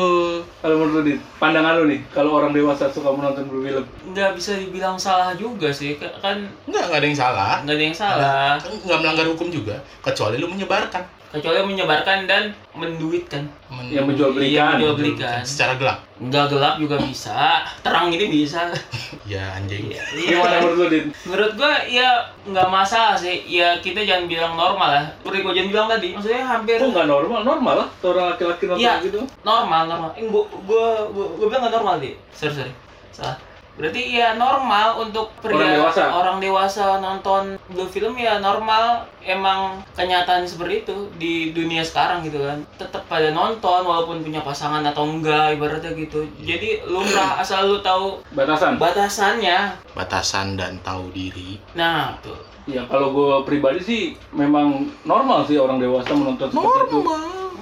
[0.58, 4.58] Kalau menurut lu Dit, pandangan lu nih, kalau orang dewasa suka menonton film, nggak bisa
[4.58, 7.54] dibilang salah juga sih Ka- kan Enggak, enggak ada yang salah.
[7.62, 11.02] nggak ada yang salah Enggak melanggar hukum juga, kecuali lu menyebarkan.
[11.34, 12.42] Kecuali menyebarkan dan
[12.72, 14.54] menduitkan Men- yang menjual belikan.
[14.54, 15.98] Iya, menjual belikan secara gelap.
[16.14, 17.38] nggak gelap juga bisa
[17.82, 18.70] terang ini bisa
[19.26, 19.90] Ya anjing.
[19.90, 20.02] Iya.
[20.14, 25.04] Gimana menurut lu menurut gua ya nggak masalah sih ya kita jangan bilang normal lah
[25.16, 27.40] seperti gua jangan bilang tadi maksudnya hampir Kok nggak normal?
[27.42, 28.94] Normal lah, orang laki-laki nonton Iya.
[29.02, 29.20] gitu.
[29.42, 32.72] normal normal eh, gua, gua, gua, gua bilang nggak normal deh sorry sorry
[33.10, 33.34] salah
[33.74, 36.02] berarti ya normal untuk pria Orang dewasa.
[36.08, 42.38] orang dewasa nonton blue film ya normal emang kenyataan seperti itu di dunia sekarang gitu
[42.38, 47.78] kan tetap pada nonton walaupun punya pasangan atau enggak ibaratnya gitu jadi lumrah asal lu
[47.80, 48.78] tahu Batasan.
[48.78, 49.58] batasannya
[49.90, 51.58] Batasan dan tahu diri.
[51.72, 57.00] nah tuh Ya kalau gue pribadi sih memang normal sih orang dewasa menonton seperti itu.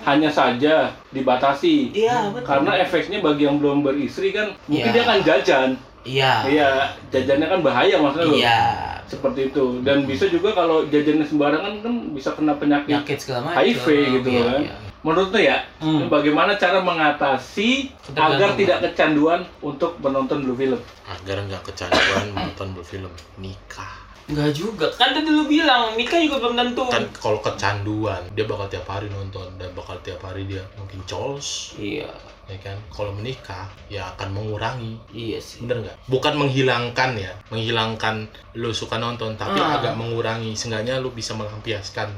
[0.01, 1.90] Hanya saja dibatasi.
[1.90, 4.92] iya betul Karena efeknya bagi yang belum beristri kan, mungkin Iya.
[4.92, 5.68] dia akan jajan.
[6.03, 6.71] Iya Iya,
[7.09, 8.37] jajannya kan bahaya maksudnya loh.
[8.37, 8.61] iya
[9.05, 9.65] Seperti itu.
[9.81, 12.88] Dan bisa juga kalau jajannya sembarangan kan bisa kena penyakit.
[12.88, 14.61] penyakit segala macam HIV gitu Iya, kan.
[14.62, 14.75] iya.
[15.03, 16.07] Menurut lu ya, Hmm.
[16.07, 20.79] bagaimana cara mengatasi agar tidak kecanduan untuk menonton blue film?
[21.05, 24.02] Agar nggak kecanduan menonton film nikah.
[24.31, 24.87] Enggak juga.
[24.95, 26.85] Kan tadi lu bilang nikah juga belum tentu.
[26.89, 31.75] Kan kalau kecanduan, dia bakal tiap hari nonton dan bakal tiap hari dia mungkin cols,
[31.75, 32.09] Iya.
[32.47, 32.77] ya kan?
[32.89, 34.95] Kalau menikah, ya akan mengurangi.
[35.11, 35.67] Iya sih.
[35.67, 35.97] Bener nggak?
[36.07, 39.83] Bukan menghilangkan ya, menghilangkan lu suka nonton, tapi Ah.
[39.83, 40.55] agak mengurangi.
[40.55, 42.09] Seenggaknya lu bisa melampiaskan.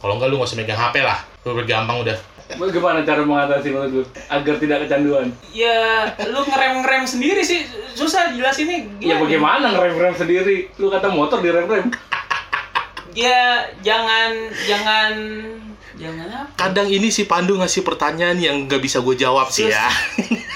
[0.00, 2.16] Kalau nggak lu nggak usah megang HP lah, lu gampang udah.
[2.58, 5.30] Bagaimana cara mengatasi menurut lu agar tidak kecanduan?
[5.54, 7.62] Ya, lu ngerem-ngerem sendiri sih
[7.94, 8.90] susah jelasinnya.
[8.98, 10.72] Ya bagaimana ngerem-rem sendiri?
[10.80, 11.92] Lu kata motor direm-rem.
[13.14, 15.12] Ya jangan jangan
[15.98, 16.50] jangan apa?
[16.56, 19.90] Kadang ini si Pandu ngasih pertanyaan yang nggak bisa gue jawab sih ya.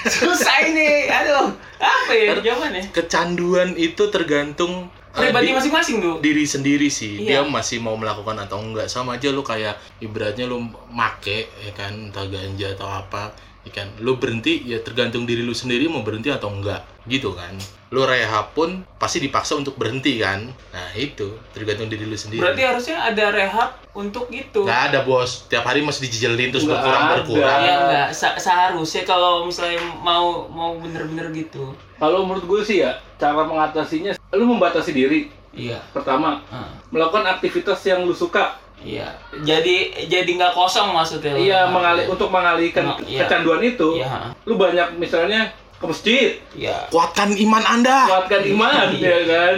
[0.07, 1.11] Susah ini.
[1.11, 1.51] Aduh.
[1.77, 2.89] Apa ya jawabannya?
[2.89, 6.15] Kecanduan itu tergantung eh, Pribadi di- masing-masing tuh.
[6.19, 7.47] diri sendiri sih dia Iya.
[7.47, 10.59] masih mau melakukan atau enggak sama aja lu kayak ibaratnya lu
[10.89, 13.31] make ya kan entah ganja atau apa
[13.65, 17.49] ya kan lu berhenti ya tergantung diri lu sendiri mau berhenti atau enggak gitu kan
[17.89, 22.61] lu rehab pun pasti dipaksa untuk berhenti kan nah itu tergantung diri lu sendiri Berarti
[22.61, 24.61] harusnya ada rehab untuk itu.
[24.61, 27.13] nggak ada bos tiap hari masih dijejelin terus Nggak berkurang ada.
[27.15, 31.71] berkurang Ya enggak, Se- seharusnya kalau misalnya mau mau bener-bener gitu.
[31.95, 35.31] Kalau menurut gue sih ya, cara mengatasinya, lu membatasi diri.
[35.49, 35.79] Iya.
[35.89, 36.67] Pertama, Ah.
[36.91, 38.59] melakukan aktivitas yang lu suka.
[38.77, 39.07] Iya.
[39.39, 41.31] Jadi jadi nggak kosong maksudnya.
[41.31, 41.39] lu.
[41.41, 43.23] Iya, mengalih untuk mengalihkan Iya.
[43.23, 43.97] kecanduan itu.
[43.97, 44.33] Iya.
[44.43, 46.87] Lu banyak misalnya ke masjid, Iya.
[46.87, 49.09] kuatkan iman anda kuatkan iman, Iya.
[49.09, 49.55] ya kan?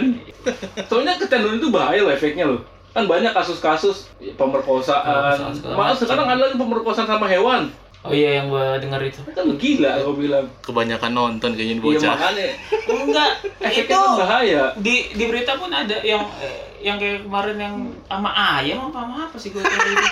[0.84, 2.60] Soalnya kecanduan itu bahaya loh efeknya loh.
[2.90, 5.04] Kan banyak kasus-kasus pemerkosaan.
[5.36, 6.00] Pemerkosaan Malah macam.
[6.00, 7.68] sekarang ada lagi pemerkosaan sama hewan.
[8.00, 9.20] Oh iya yang gua denger itu.
[9.28, 10.46] Kan lu gila gue bilang.
[10.62, 12.46] kebanyakan nonton kayaknya Iya bocah makanya
[12.88, 14.62] Enggak, efeknya itu kan bahaya.
[14.78, 17.74] di di berita pun ada yang eh, yang kayak kemarin yang
[18.06, 20.06] sama ayam apa sama apa sih gua tahu itu.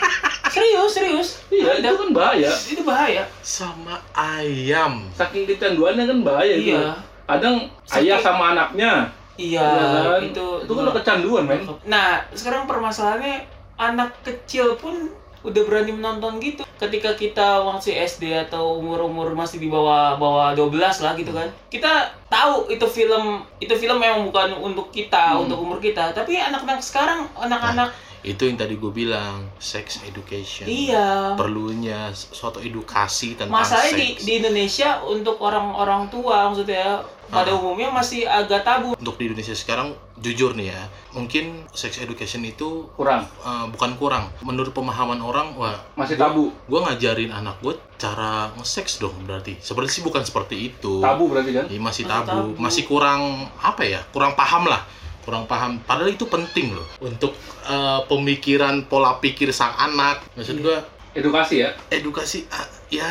[0.56, 1.28] Serius, serius.
[1.52, 1.88] Iya, ada.
[1.92, 2.50] itu kan bahaya.
[2.50, 3.22] Itu bahaya.
[3.44, 6.72] sama ayam Saking kecanduannya kan bahaya itu.
[6.72, 6.96] Iya.
[7.28, 8.92] Kadang Saking- ayah sama anaknya.
[9.36, 10.20] Iya, ya kan?
[10.24, 11.60] itu itu kan udah kecanduan, men.
[11.84, 13.44] Nah, sekarang permasalahannya
[13.76, 15.12] anak kecil pun
[15.46, 16.66] udah berani menonton gitu.
[16.76, 21.48] Ketika kita masih SD atau umur-umur masih di bawah bawah 12 lah gitu kan.
[21.70, 25.46] Kita tahu itu film itu film memang bukan untuk kita, Hmm.
[25.46, 27.94] untuk umur kita, tapi anak-anak sekarang anak-anak
[28.26, 31.38] itu yang tadi gue bilang sex education iya.
[31.38, 37.58] perlunya suatu edukasi tentang Masalahnya di, seks di Indonesia untuk orang-orang tua maksudnya pada Ah.
[37.58, 38.94] umumnya masih agak tabu.
[38.94, 44.24] untuk di Indonesia sekarang jujur nih ya mungkin sex education itu Kurang, uh, bukan kurang
[44.42, 46.50] menurut pemahaman orang wah masih tabu.
[46.66, 51.50] gue ngajarin anak gue cara nge-sex dong berarti seperti sih bukan seperti itu Tabu berarti
[51.54, 51.64] kan?
[51.66, 52.30] Iya, masih Masih tabu.
[52.30, 52.50] tabu.
[52.58, 53.22] masih kurang
[53.58, 54.82] apa ya kurang paham lah
[55.26, 57.34] kurang paham padahal itu penting loh untuk
[57.64, 60.62] uh, pemikiran pola pikir sang anak maksud Iya.
[60.62, 60.78] gue
[61.16, 61.72] Edukasi ya.
[61.88, 63.08] edukasi ah, ya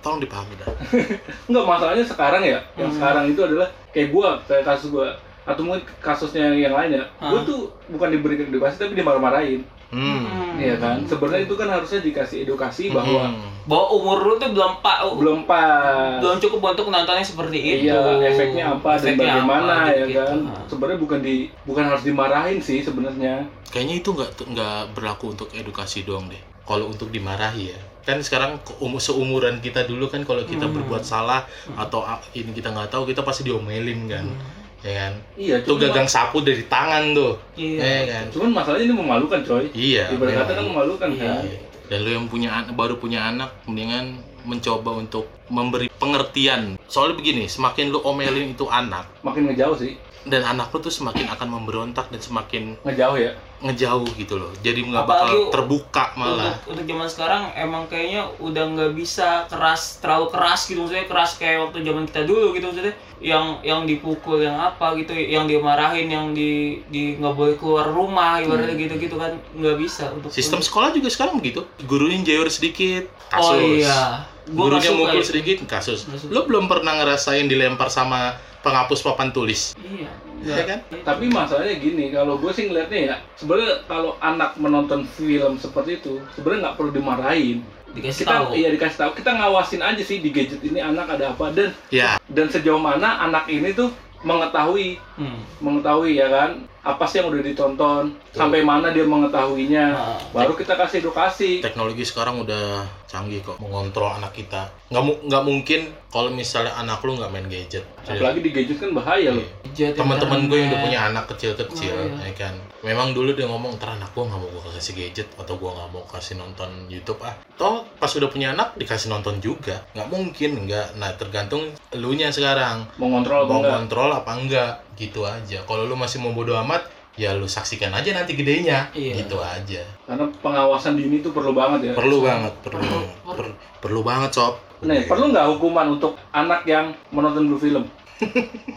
[0.00, 0.66] tolong dipahami dah
[1.46, 2.58] Enggak masalahnya sekarang ya.
[2.74, 2.96] Yang Hmm.
[2.98, 7.06] sekarang itu adalah kayak gua, kayak kasus gua atau mungkin kasusnya yang lainnya.
[7.16, 7.44] Gua Ah.
[7.44, 9.62] tuh bukan diberikan edukasi tapi dimarah-marahin.
[9.94, 10.54] Hmm.
[10.56, 10.96] Iya kan?
[11.02, 13.50] Sebenarnya itu kan harusnya dikasih edukasi bahwa Hmm.
[13.64, 16.20] Bahwa umur lu tuh belum pak belum pas.
[16.20, 17.88] belum cukup untuk nontonnya seperti itu.
[17.88, 20.20] Iya, efeknya apa dan Efeknya bagaimana apa, ya gitu-gitu.
[20.20, 20.38] kan?
[20.44, 20.62] Nah.
[20.66, 23.34] Sebenarnya bukan di bukan harus dimarahin sih sebenarnya.
[23.66, 28.54] kayaknya itu nggak nggak berlaku untuk edukasi doang deh kalau untuk dimarahi ya kan sekarang
[28.60, 30.76] ke- umur seumuran kita dulu kan kalau kita Hmm.
[30.76, 31.42] berbuat salah
[31.74, 34.63] atau ini kita nggak tahu kita pasti diomelin kan Hmm.
[34.84, 37.80] Ya kan Iya, tuh gagang sapu dari tangan tuh Iya.
[37.80, 39.64] ya kan Cuman masalahnya ini memalukan, coy.
[39.72, 41.24] iya Ibarat kata kan memalukan Iya.
[41.24, 41.44] kan.
[41.84, 47.44] dan lu yang punya anak baru punya anak mendingan mencoba untuk memberi pengertian soalnya begini
[47.46, 49.96] semakin lu omelin itu anak Makin ngejauh sih.
[50.24, 53.36] Dan anak lu tuh semakin akan memberontak dan semakin Ngejauh ya.
[53.60, 54.52] ngejauh gitu loh.
[54.60, 56.56] Jadi nggak bakal terbuka malah.
[56.64, 61.04] Untuk, untuk zaman sekarang emang kayaknya udah nggak bisa keras terlalu keras gitu maksudnya.
[61.04, 62.96] Keras kayak waktu zaman kita dulu gitu maksudnya.
[63.24, 68.36] Yang yang dipukul yang apa gitu yang dimarahin yang di di nggak boleh keluar rumah
[68.40, 71.64] ibaratnya gitu gitu kan nggak bisa untuk sistem sekolah juga sekarang begitu.
[71.88, 73.80] Gurunya jayur sedikit oh kasus.
[73.80, 74.28] iya.
[74.44, 75.32] Gua gurunya mukul itu.
[75.32, 76.04] sedikit kasus.
[76.28, 79.76] Lu belum pernah ngerasain dilempar sama penghapus papan tulis.
[79.78, 80.10] Iya.
[80.44, 80.78] Ya kan?
[81.04, 86.20] Tapi masalahnya gini, kalau gue sih ngeliatnya ya, sebenarnya kalau anak menonton film seperti itu,
[86.36, 87.60] sebenarnya nggak perlu dimarahin.
[87.94, 88.58] dikasih Kita tahu.
[88.58, 91.54] iya dikasih tahu, kita ngawasin aja sih di gadget ini anak ada apa.
[91.54, 93.94] Dan ya dan sejauh mana anak ini tuh
[94.26, 94.98] mengetahui.
[95.14, 95.38] Hmm.
[95.62, 99.84] mengetahui ya kan apa sih yang udah ditonton sampai mana dia mengetahuinya.
[99.90, 101.64] Nah, baru kita kasih edukasi.
[101.64, 104.68] Teknologi sekarang udah canggih kok mengontrol anak kita.
[104.92, 105.80] Nggak mu- nggak mungkin
[106.12, 107.88] kalau misalnya anak lu nggak main gadget.
[108.04, 109.48] Apalagi di gadget kan bahaya loh.
[109.72, 112.28] Gadget, teman-teman gue yang udah punya anak kecil-kecil Oh, iya.
[112.28, 112.54] ya kan.
[112.84, 115.88] Memang dulu dia ngomong ntar anak gue nggak mau gue kasih gadget atau gue nggak
[115.88, 117.18] mau kasih nonton YouTube.
[117.24, 119.80] Ah toh pas udah punya anak dikasih nonton juga.
[119.96, 121.00] Nggak mungkin nggak.
[121.00, 122.84] Nah tergantung elunya sekarang.
[123.00, 123.72] Mengontrol mau enggak?
[123.72, 125.58] kontrol apa enggak gitu aja.
[125.62, 128.90] Kalau lu masih mau bodo amat ya lu saksikan aja nanti gedenya.
[128.90, 129.22] Iya.
[129.22, 129.82] gitu aja.
[130.04, 131.92] Karena pengawasan dini itu perlu banget ya.
[131.94, 132.98] Perlu banget perlu Perlu.
[132.98, 134.54] banget Per- perlu banget sob.
[134.82, 137.84] Nih perlu nggak hukuman untuk anak yang menonton dulu film?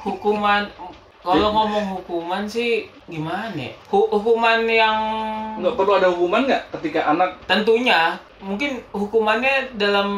[0.01, 0.65] Hukuman
[1.27, 3.75] kalau ngomong hukuman sih gimana ya?
[3.91, 4.97] Hu- hukuman yang
[5.59, 7.35] nggak perlu ada hukuman nggak ketika anak?
[7.43, 8.15] Tentunya.
[8.37, 10.09] Mungkin hukumannya dalam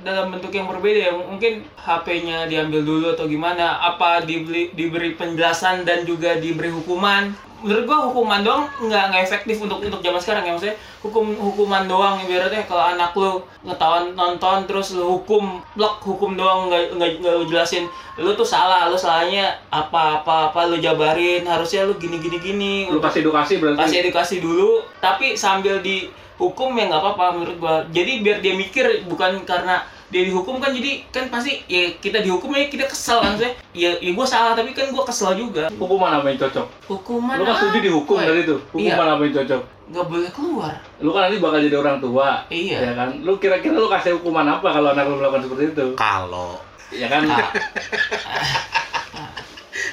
[0.00, 1.12] dalam bentuk yang berbeda ya.
[1.12, 3.76] Mungkin HP-nya diambil dulu atau gimana?
[3.84, 9.56] Apa diberi diberi penjelasan dan juga diberi hukuman menurut gua hukuman doang nggak nggak efektif
[9.64, 12.68] untuk untuk zaman sekarang ya maksudnya hukum hukuman doang ibaratnya.
[12.68, 17.44] Kalau anak lu ngetahuan nonton terus lu hukum blok hukum doang nggak nggak nggak lu
[17.48, 17.88] jelasin
[18.20, 22.74] lu tuh salah lu salahnya apa apa apa lu jabarin harusnya lu gini gini gini.
[22.92, 23.80] Lu kasih edukasi berarti.
[23.80, 27.80] Kasih edukasi dulu tapi sambil dihukum ya nggak apa-apa menurut gua.
[27.88, 29.80] Jadi biar dia mikir bukan karena
[30.14, 33.98] dia dihukum kan jadi kan pasti ya kita dihukum ya kita kesel kan saya ya,
[33.98, 35.66] ya gua salah tapi kan gua kesel juga.
[35.74, 36.66] Hukuman apa yang cocok?
[36.86, 39.62] Hukuman lu kan setuju dihukum dari itu hukuman apa yang cocok?
[39.90, 40.74] Nggak boleh keluar.
[41.02, 42.46] Lu kan nanti bakal jadi orang tua.
[42.46, 42.78] Iya.
[42.78, 43.08] ya kan?
[43.26, 45.86] Lu kira-kira lu kasih hukuman apa kalau anak lu melakukan seperti itu?
[45.98, 46.62] Kalau.
[46.94, 47.26] Ya kan?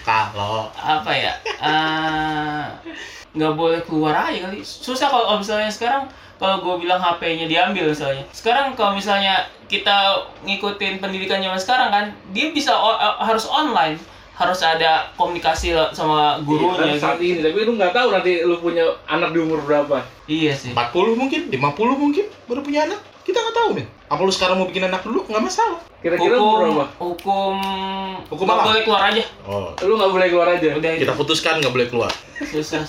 [0.06, 0.70] Kalau.
[1.02, 1.34] Apa ya?
[1.58, 2.78] Ah,
[3.34, 4.62] nggak boleh keluar aja kali.
[4.62, 6.06] Susah kalau kalau misalnya sekarang
[6.42, 8.26] kalau gue bilang HP-nya diambil misalnya.
[8.32, 9.94] Sekarang kalau misalnya kita
[10.42, 14.02] ngikutin pendidikan zaman sekarang kan dia bisa o- harus online.
[14.32, 17.38] Harus ada komunikasi sama Iya, gurunya kan saat gitu.
[17.38, 20.02] ini tapi lu nggak tahu nanti lu punya anak di umur berapa.
[20.26, 20.74] Iya sih.
[20.74, 21.62] 40 mungkin 50
[21.94, 22.98] mungkin baru punya anak.
[23.22, 25.78] Kita nggak tahu men apa lu sekarang mau bikin anak dulu nggak masalah.
[26.02, 26.86] Kira-kira umur hukum berapa?
[26.98, 27.54] hukum
[28.28, 28.66] Hukum nggak apa?
[28.66, 29.24] boleh keluar aja.
[29.46, 29.70] Oh.
[29.78, 30.70] Lu nggak boleh keluar aja?
[30.74, 31.02] Udah itu.
[31.06, 32.12] Kita putuskan nggak boleh keluar.
[32.42, 32.82] Susah.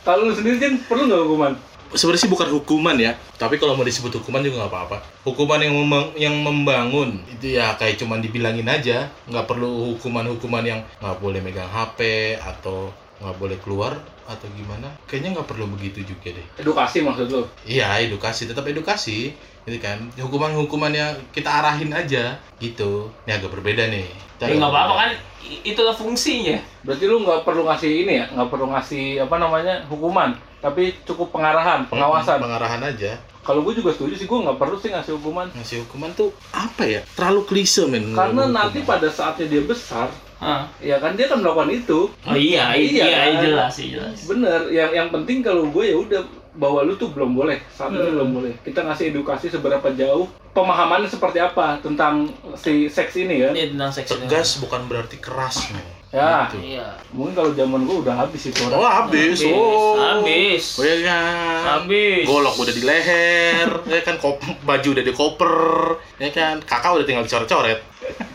[0.00, 1.52] Kalau lu sendiri kan perlu nggak hukuman
[1.92, 3.12] sebenarnya sih bukan hukuman ya.
[3.34, 4.96] Tapi kalau mau disebut hukuman juga nggak apa-apa.
[5.22, 7.18] Hukuman yang membang- yang membangun.
[7.26, 9.10] Itu ya kayak cuman dibilangin aja.
[9.26, 12.00] Nggak perlu hukuman-hukuman yang nggak boleh megang HP
[12.36, 13.92] atau nggak boleh keluar
[14.24, 14.88] atau gimana.
[15.04, 16.46] Kayaknya nggak perlu begitu juga deh.
[16.58, 17.42] Edukasi maksud lu?
[17.66, 18.46] Iya edukasi.
[18.46, 19.34] Tetap edukasi.
[19.66, 19.98] Gitu kan.
[20.16, 22.38] Hukuman-hukuman yang kita arahin aja.
[22.56, 23.10] Gitu.
[23.26, 24.06] Ini agak berbeda nih.
[24.40, 25.10] Ya nggak apa-apa kan.
[25.66, 26.56] Itulah fungsinya.
[26.86, 28.26] Berarti lu nggak perlu ngasih ini ya?
[28.32, 32.38] Nggak perlu ngasih apa namanya hukuman tapi cukup pengarahan pengawasan.
[32.38, 33.16] Pengarahan aja.
[33.40, 35.48] Kalau gue juga setuju sih gue nggak perlu sih ngasih hukuman.
[35.50, 37.00] Ngasih hukuman tuh apa ya?
[37.12, 39.00] Terlalu klise men karena nanti hukuman.
[39.00, 40.64] pada saatnya dia besar Hah.
[40.78, 42.08] ya kan dia akan melakukan itu.
[42.22, 43.42] Oh iya Iya, iya, kan?
[43.42, 44.18] jelas iya, jelas.
[44.24, 48.00] Bener yang yang penting kalau gue ya udah bahwa lu tuh belum boleh saat ini
[48.02, 48.14] Hmm.
[48.16, 48.52] belum boleh.
[48.60, 53.90] Kita ngasih edukasi seberapa jauh pemahamannya seperti apa tentang si seks ini kan ini tentang
[53.90, 56.50] seks tegas bukan berarti keras men Ya.
[56.50, 56.74] Gitu.
[56.74, 60.64] iya mungkin kalau zaman gue udah habis itu oh orang habis Habis, oh habis.
[60.74, 65.54] oh ya kan habis golok udah di leher ya kan kop, baju udah di koper
[66.18, 67.78] ya kan kakak udah tinggal dicoret-coret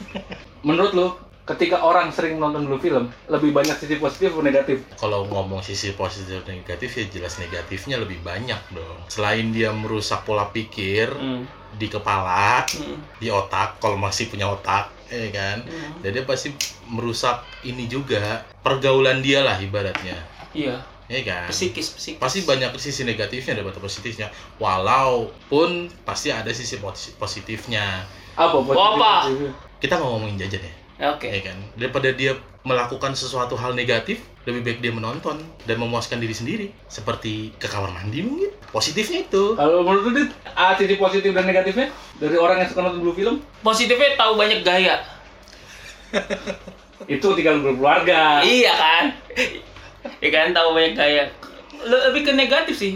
[0.68, 1.08] menurut lu
[1.44, 5.92] ketika orang sering nonton dulu film lebih banyak sisi positif atau negatif kalau ngomong sisi
[5.94, 11.44] positif dan negatif ya jelas negatifnya lebih banyak dong selain dia merusak pola pikir Hmm.
[11.76, 13.04] di kepala Hmm.
[13.20, 15.58] di otak kalau masih punya otak ya kan?
[15.64, 16.02] Hmm.
[16.02, 16.54] dan dia pasti
[16.90, 20.18] merusak ini juga pergaulan dia lah ibaratnya.
[20.56, 20.78] Iya.
[21.06, 21.46] Ya kan?
[21.54, 22.18] Psikis psikis.
[22.18, 24.34] Pasti banyak sisi negatifnya daripada positifnya.
[24.58, 28.02] Walaupun pasti ada sisi posi- positifnya.
[28.34, 29.14] Apa positif Apa?
[29.78, 30.74] kita nggak ngomongin jajan ya?
[30.96, 31.28] Ya, Oke.
[31.30, 31.58] ya kan?
[31.76, 32.34] Daripada dia
[32.66, 37.90] melakukan sesuatu hal negatif lebih baik dia menonton dan memuaskan diri sendiri seperti ke kamar
[37.92, 42.60] mandi mungkin positifnya itu Kalau menurut lu Dit, ah, sisi positif dan negatifnya dari orang
[42.60, 45.02] yang suka nonton blue film Positifnya tahu banyak gaya.
[47.08, 48.40] itu tinggal berkeluarga.
[48.42, 49.04] Iya kan?
[50.22, 51.24] Iya kan tahu banyak gaya.
[51.78, 52.92] Le- Lebih ke negatif sih.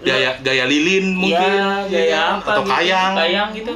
[0.00, 2.32] gaya gaya lilin mungkin Iya, gaya ya kan?
[2.36, 3.72] apa atau gitu, kayang Kayang gitu.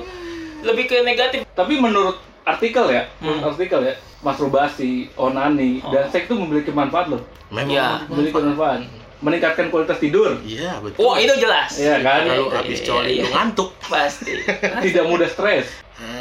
[0.63, 1.41] Lebih ke negatif.
[1.49, 3.51] Tapi menurut artikel ya, menurut Hmm.
[3.51, 5.91] artikel ya, masturbasi, onani, Oh.
[5.91, 7.23] dan seks itu memiliki manfaat loh.
[7.49, 7.89] memang Iya.
[8.07, 8.81] Memiliki manfaat.
[9.19, 11.71] Meningkatkan kualitas tidur, iya betul Oh, itu jelas.
[11.77, 12.27] Iya kan?
[12.27, 13.23] kalau Iya, habis iya, coli iya.
[13.23, 14.35] lu ngantuk Pasti.
[14.81, 16.12] tidak mudah stres, Hmm,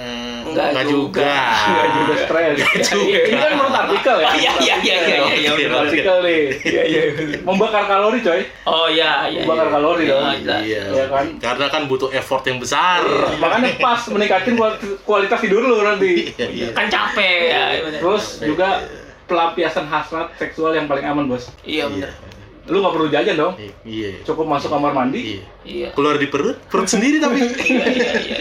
[0.44, 1.22] Enggak enggak juga.
[1.22, 2.56] juga tidak mudah stres.
[2.92, 4.26] Ini kan menurut artikel ya.
[4.26, 5.72] Oh, iya, iya, iya, iya, iya, iya, betul.
[5.72, 5.84] oke.
[5.84, 6.42] Artikel nih.
[6.62, 7.02] Iya, iya.
[7.42, 8.42] Membakar kalori coy.
[8.64, 9.42] Oh iya, iya.
[9.42, 9.74] Membakar iya.
[9.74, 10.24] kalori dong.
[10.24, 10.62] Iya, jelas.
[10.62, 11.26] iya Iya kan?
[11.38, 13.02] karena kan butuh effort yang besar
[13.38, 16.32] Makanya pas meningkatkan kual- kualitas tidur lu nanti.
[16.32, 17.64] iya iya Kan capek ya.
[17.98, 18.82] Terus juga
[19.26, 21.48] pelampiasan hasrat seksual yang paling aman bos.
[21.62, 22.12] Iya benar.
[22.64, 23.54] Lu nggak perlu jajan dong.
[23.82, 25.20] iya Cukup masuk kamar mandi.
[25.36, 25.90] iya Iya.
[25.94, 28.38] keluar di perut perut sendiri tapi Iya, iya, iya, iya.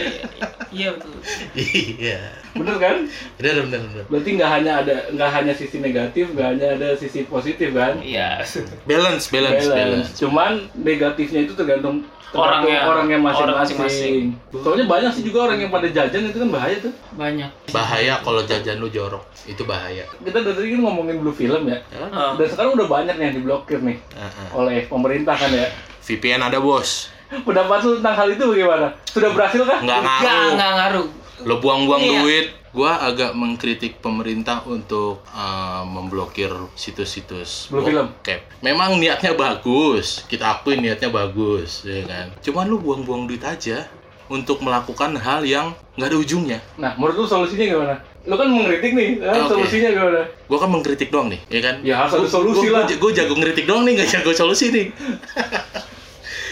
[0.71, 1.13] Iya betul.
[1.53, 2.19] iya
[2.51, 2.95] Bener kan?
[3.35, 7.23] benar benar benar Berarti nggak hanya ada nggak hanya sisi negatif, nggak hanya ada sisi
[7.23, 7.99] positif kan?
[7.99, 8.41] Iya.
[8.85, 12.79] balance balance balance Cuman negatifnya itu tergantung tergantung Orangnya.
[12.87, 14.15] orangnya Orang masing-masing.
[14.53, 16.93] Soalnya banyak sih juga orang yang pada jajan itu kan bahaya tuh.
[17.13, 17.49] Banyak.
[17.69, 21.79] bahaya kalau jajan lu jorok itu bahaya Kita dari tadi kan ngomongin blue film ya.
[21.93, 22.35] Oh.
[22.35, 24.47] Dan sekarang udah banyak nih yang diblokir nih Heeh.
[24.53, 25.67] oleh pemerintah kan ya.
[26.01, 28.87] VPN ada bos Pendapat lu tentang hal itu bagaimana?
[29.05, 29.79] Sudah berhasil kah?
[29.79, 31.07] nggak Enggak, ngaruh enggak ngaruh.
[31.41, 32.11] lo buang-buang Iya.
[32.17, 38.63] duit gua agak mengkritik pemerintah untuk uh, memblokir situs-situs bokep.
[38.63, 42.31] Memang niatnya bagus, kita akui niatnya bagus, ya kan.
[42.39, 43.87] Cuman lu buang-buang duit aja
[44.31, 46.59] untuk melakukan hal yang nggak ada ujungnya.
[46.79, 47.95] Nah, menurut lu solusinya gimana?
[48.23, 49.59] Lu kan mengkritik nih, nah, Oke.
[49.59, 50.21] solusinya gimana?
[50.47, 51.75] Gua kan mengkritik doang nih, ya kan?
[51.83, 52.87] Ya, harus ada solusi gua- lah.
[52.87, 54.87] Gua, gua jago ngeritik doang nih, nggak jago solusi nih.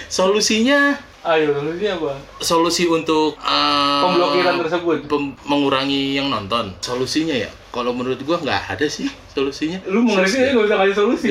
[0.10, 2.12] Solusinya, Ayo, solusinya apa?
[2.40, 4.98] solusi untuk uh, Pemblokiran tersebut.
[5.06, 6.72] pem- mengurangi yang nonton.
[6.80, 9.78] Solusinya ya, kalau menurut gua nggak ada sih solusinya.
[9.86, 11.28] Lu mengkritik aja nggak bisa ngasih solusi.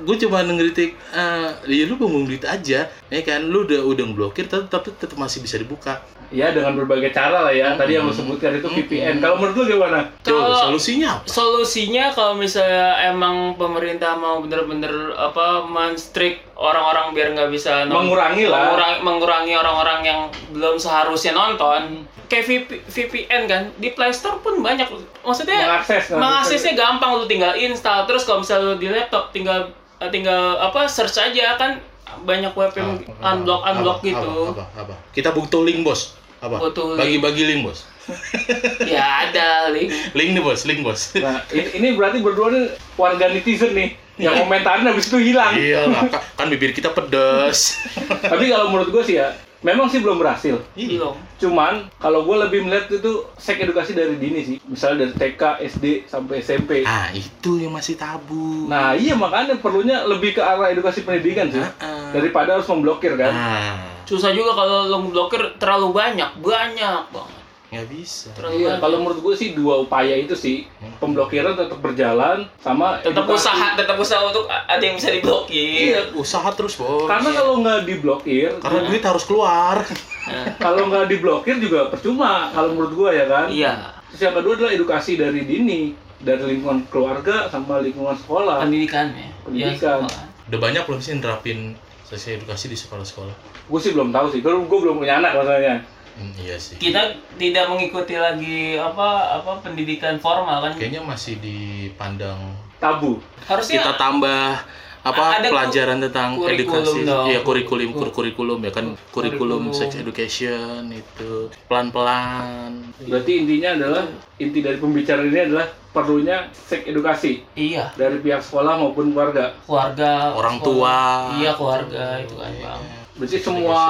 [0.00, 4.46] gue cuma ngeritik eh ya lu buang duit aja ya kan lu udah udah ngeblokir
[4.46, 5.98] tapi tetap masih bisa dibuka
[6.30, 7.74] Ya dengan berbagai cara lah ya.
[7.74, 9.18] Tadi yang lu sebutkan itu VPN.
[9.18, 10.06] Kalau menurut lu gimana?
[10.22, 11.26] Tuh, Kalau- solusinya apa?
[11.26, 18.46] Solusinya kalau misalnya emang pemerintah mau bener-bener apa menstrik orang-orang biar nggak bisa non- Mengurangi
[18.46, 18.62] lah.
[18.62, 24.60] mengurangi, mengurangi orang-orang yang belum seharusnya nonton kayak VP- VPN kan di Play Store pun
[24.60, 24.86] banyak
[25.20, 28.04] maksudnya Mengakses, mengaksesnya gampang lu tinggal install.
[28.04, 29.72] Terus kalau misalnya lu di laptop tinggal
[30.08, 31.80] tinggal apa search aja kan
[32.24, 34.34] banyak web yang Ah, unblock apa, unblock apa, gitu.
[34.52, 36.16] Apa, apa, kita butuh link bos.
[36.40, 36.56] Apa?
[36.58, 37.86] Butuh bagi-bagi link bos.
[38.90, 39.92] Ya ada link.
[40.16, 41.14] Link nih bos link bos.
[41.14, 42.64] Nah, ini, ini berarti berdua nih
[42.98, 43.94] warga netizen nih.
[44.20, 45.56] Yang komentarin habis itu hilang.
[45.56, 47.80] iya lah kan, kan bibir kita pedes.
[48.20, 50.56] Tapi kalau menurut gue sih ya, memang sih belum berhasil.
[50.76, 54.56] belum Cuman kalau gue lebih melihat itu seks edukasi dari dini sih.
[54.68, 56.84] Misalnya dari TK, SD sampai SMP.
[56.84, 61.60] ah itu yang masih tabu Nah iya makanya perlunya lebih ke arah edukasi pendidikan sih.
[61.60, 62.12] Ah.
[62.12, 63.32] Daripada harus memblokir kan.
[63.32, 67.39] ah susah juga kalau lo blokir terlalu banyak banyak banget
[67.70, 70.66] nggak bisa terlalu Iya, kalau menurut gue sih dua upaya itu sih.
[70.98, 73.38] Pemblokiran tetap berjalan sama tetap edukasi.
[73.40, 77.54] usaha tetap usaha untuk a- ada yang bisa diblokir Iya, usaha terus bos karena kalau
[77.58, 79.86] nggak diblokir, karena duit harus keluar
[80.64, 83.46] kalau nggak diblokir juga percuma kalau menurut gue ya kan.
[83.48, 83.72] iya
[84.10, 88.58] Terus yang kedua adalah edukasi dari dini, dari lingkungan keluarga sama lingkungan sekolah.
[88.60, 89.14] Pendidikan.
[89.48, 90.10] Ya, sekolah.
[90.50, 93.30] udah banyak belum sih nerapin sesi edukasi di sekolah-sekolah
[93.64, 95.78] Gue sih belum tahu sih, gue gue belum punya anak masalahnya.
[96.20, 96.76] Hmm, iya sih.
[96.76, 97.00] kita
[97.34, 102.36] tidak mengikuti lagi apa apa pendidikan formal kan Kayaknya masih dipandang
[102.76, 103.24] Tabu.
[103.42, 104.60] harusnya kita tambah
[105.00, 107.24] apa Ada pelajaran tentang kurikulum edukasi dong.
[107.26, 109.64] ya kurikulum kur- kurikulum ya kan Kurikulum.
[109.64, 114.04] kurikulum sex education itu pelan-pelan Berarti intinya adalah
[114.36, 119.56] inti dari pembicaraan ini adalah perlunya seks edukasi iya dari pihak sekolah maupun keluarga.
[119.64, 121.16] keluarga Orang sekolah.
[121.26, 121.40] tua.
[121.40, 122.82] iya keluarga itu kan bang
[123.16, 123.80] Berarti semua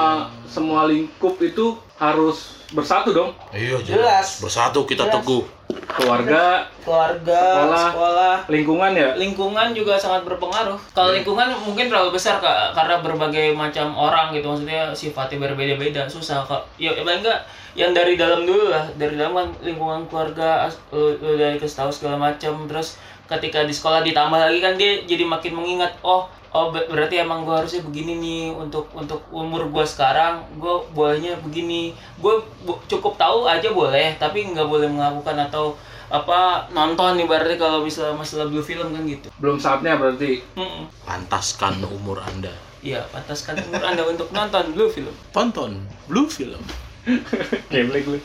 [0.45, 3.29] semua lingkup itu harus bersatu dong.
[3.53, 4.41] iya Jelas.
[4.41, 5.21] bersatu kita Jelas.
[5.21, 5.43] teguh
[5.91, 7.83] Keluarga, keluarga Sekolah.
[7.91, 9.09] sekolah lingkungan ya.
[9.15, 10.79] lingkungan juga sangat berpengaruh.
[10.95, 16.43] Kalau lingkungan mungkin terlalu besar kak, karena berbagai macam orang gitu, maksudnya sifatnya berbeda-beda, susah
[16.47, 16.63] kak.
[16.79, 17.39] Ya ya paling enggak
[17.75, 20.67] yang dari dalam dulu lah, dari dalam kan lingkungan keluarga,
[21.19, 25.55] dari kasih tahu segala macam, terus ketika di sekolah ditambah lagi kan dia jadi makin
[25.55, 30.43] mengingat, oh oh ber- berarti emang gue harusnya begini nih untuk untuk umur gue sekarang
[30.53, 35.73] gue bolehnya begini gue bu- cukup tahu aja boleh tapi nggak boleh melakukan atau
[36.07, 40.43] apa nonton nih berarti kalau misalnya masalah blue film kan gitu Belum saatnya berarti.
[40.53, 40.91] Mm-mm.
[41.01, 42.51] Pantaskan umur Anda.
[42.81, 45.13] Iya, pantaskan umur anda untuk nonton blue film.
[45.29, 46.59] Tonton Blue Film.
[47.71, 48.17] Geblek lu.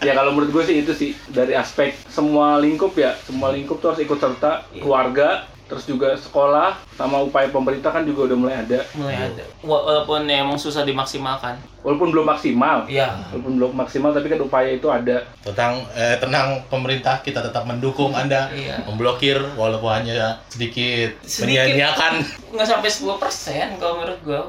[0.00, 3.92] ya kalau menurut gue sih itu sih dari aspek semua lingkup ya, semua lingkup tuh
[3.92, 4.80] harus ikut serta Iya.
[4.80, 5.28] keluarga,
[5.72, 8.84] terus juga sekolah sama upaya pemerintah kan juga udah mulai ada.
[8.92, 9.40] Mulai ada.
[9.58, 11.56] Wa- Walaupun ya emang susah dimaksimalkan.
[11.80, 12.84] Walaupun belum maksimal.
[12.84, 13.08] Iya.
[13.32, 15.24] Walaupun belum maksimal tapi kan upaya itu ada.
[15.40, 18.84] Tentang eh, tenang pemerintah kita tetap mendukung Anda Iya.
[18.84, 21.48] memblokir walaupun hanya sedikit, Sedikit.
[21.64, 22.20] menyia-nyiakan.
[22.52, 24.40] Nggak sampai 10% kalau menurut gua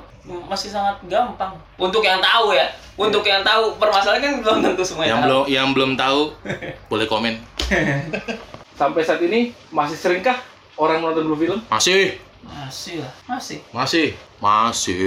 [0.46, 1.56] masih sangat gampang.
[1.76, 2.68] Untuk yang tahu ya.
[2.94, 5.26] Untuk yang tahu permasalahan kan belum tentu semua yang tahu.
[5.26, 6.36] belum yang belum tahu
[6.86, 7.40] boleh komen.
[8.74, 10.38] Sampai saat ini masih seringkah
[10.76, 11.60] orang menonton blue film?
[11.68, 13.60] Masih, Masih lah, masih.
[13.72, 14.08] masih,
[14.38, 15.00] masih.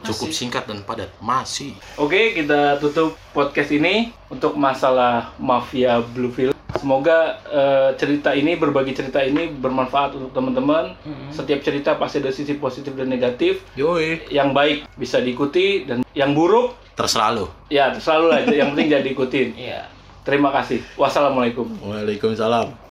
[0.00, 0.36] Cukup Masih.
[0.36, 1.12] singkat dan padat.
[1.18, 1.76] Masih.
[1.96, 6.56] Oke, kita tutup podcast ini untuk masalah mafia blue film.
[6.72, 10.96] Semoga eh, cerita ini, berbagi cerita ini bermanfaat untuk teman-teman.
[11.04, 11.28] Mm-mm.
[11.28, 13.60] Setiap cerita pasti ada sisi positif dan negatif.
[13.76, 14.24] Yoi.
[14.28, 17.52] Yang baik bisa diikuti dan yang buruk Terserah lo.
[17.68, 18.40] ya selalu lah.
[18.46, 19.48] Yang penting jangan diikutin.
[19.68, 19.80] Iya.
[20.20, 20.80] Terima kasih.
[20.96, 21.68] Wassalamualaikum.
[21.80, 22.89] Waalaikumsalam.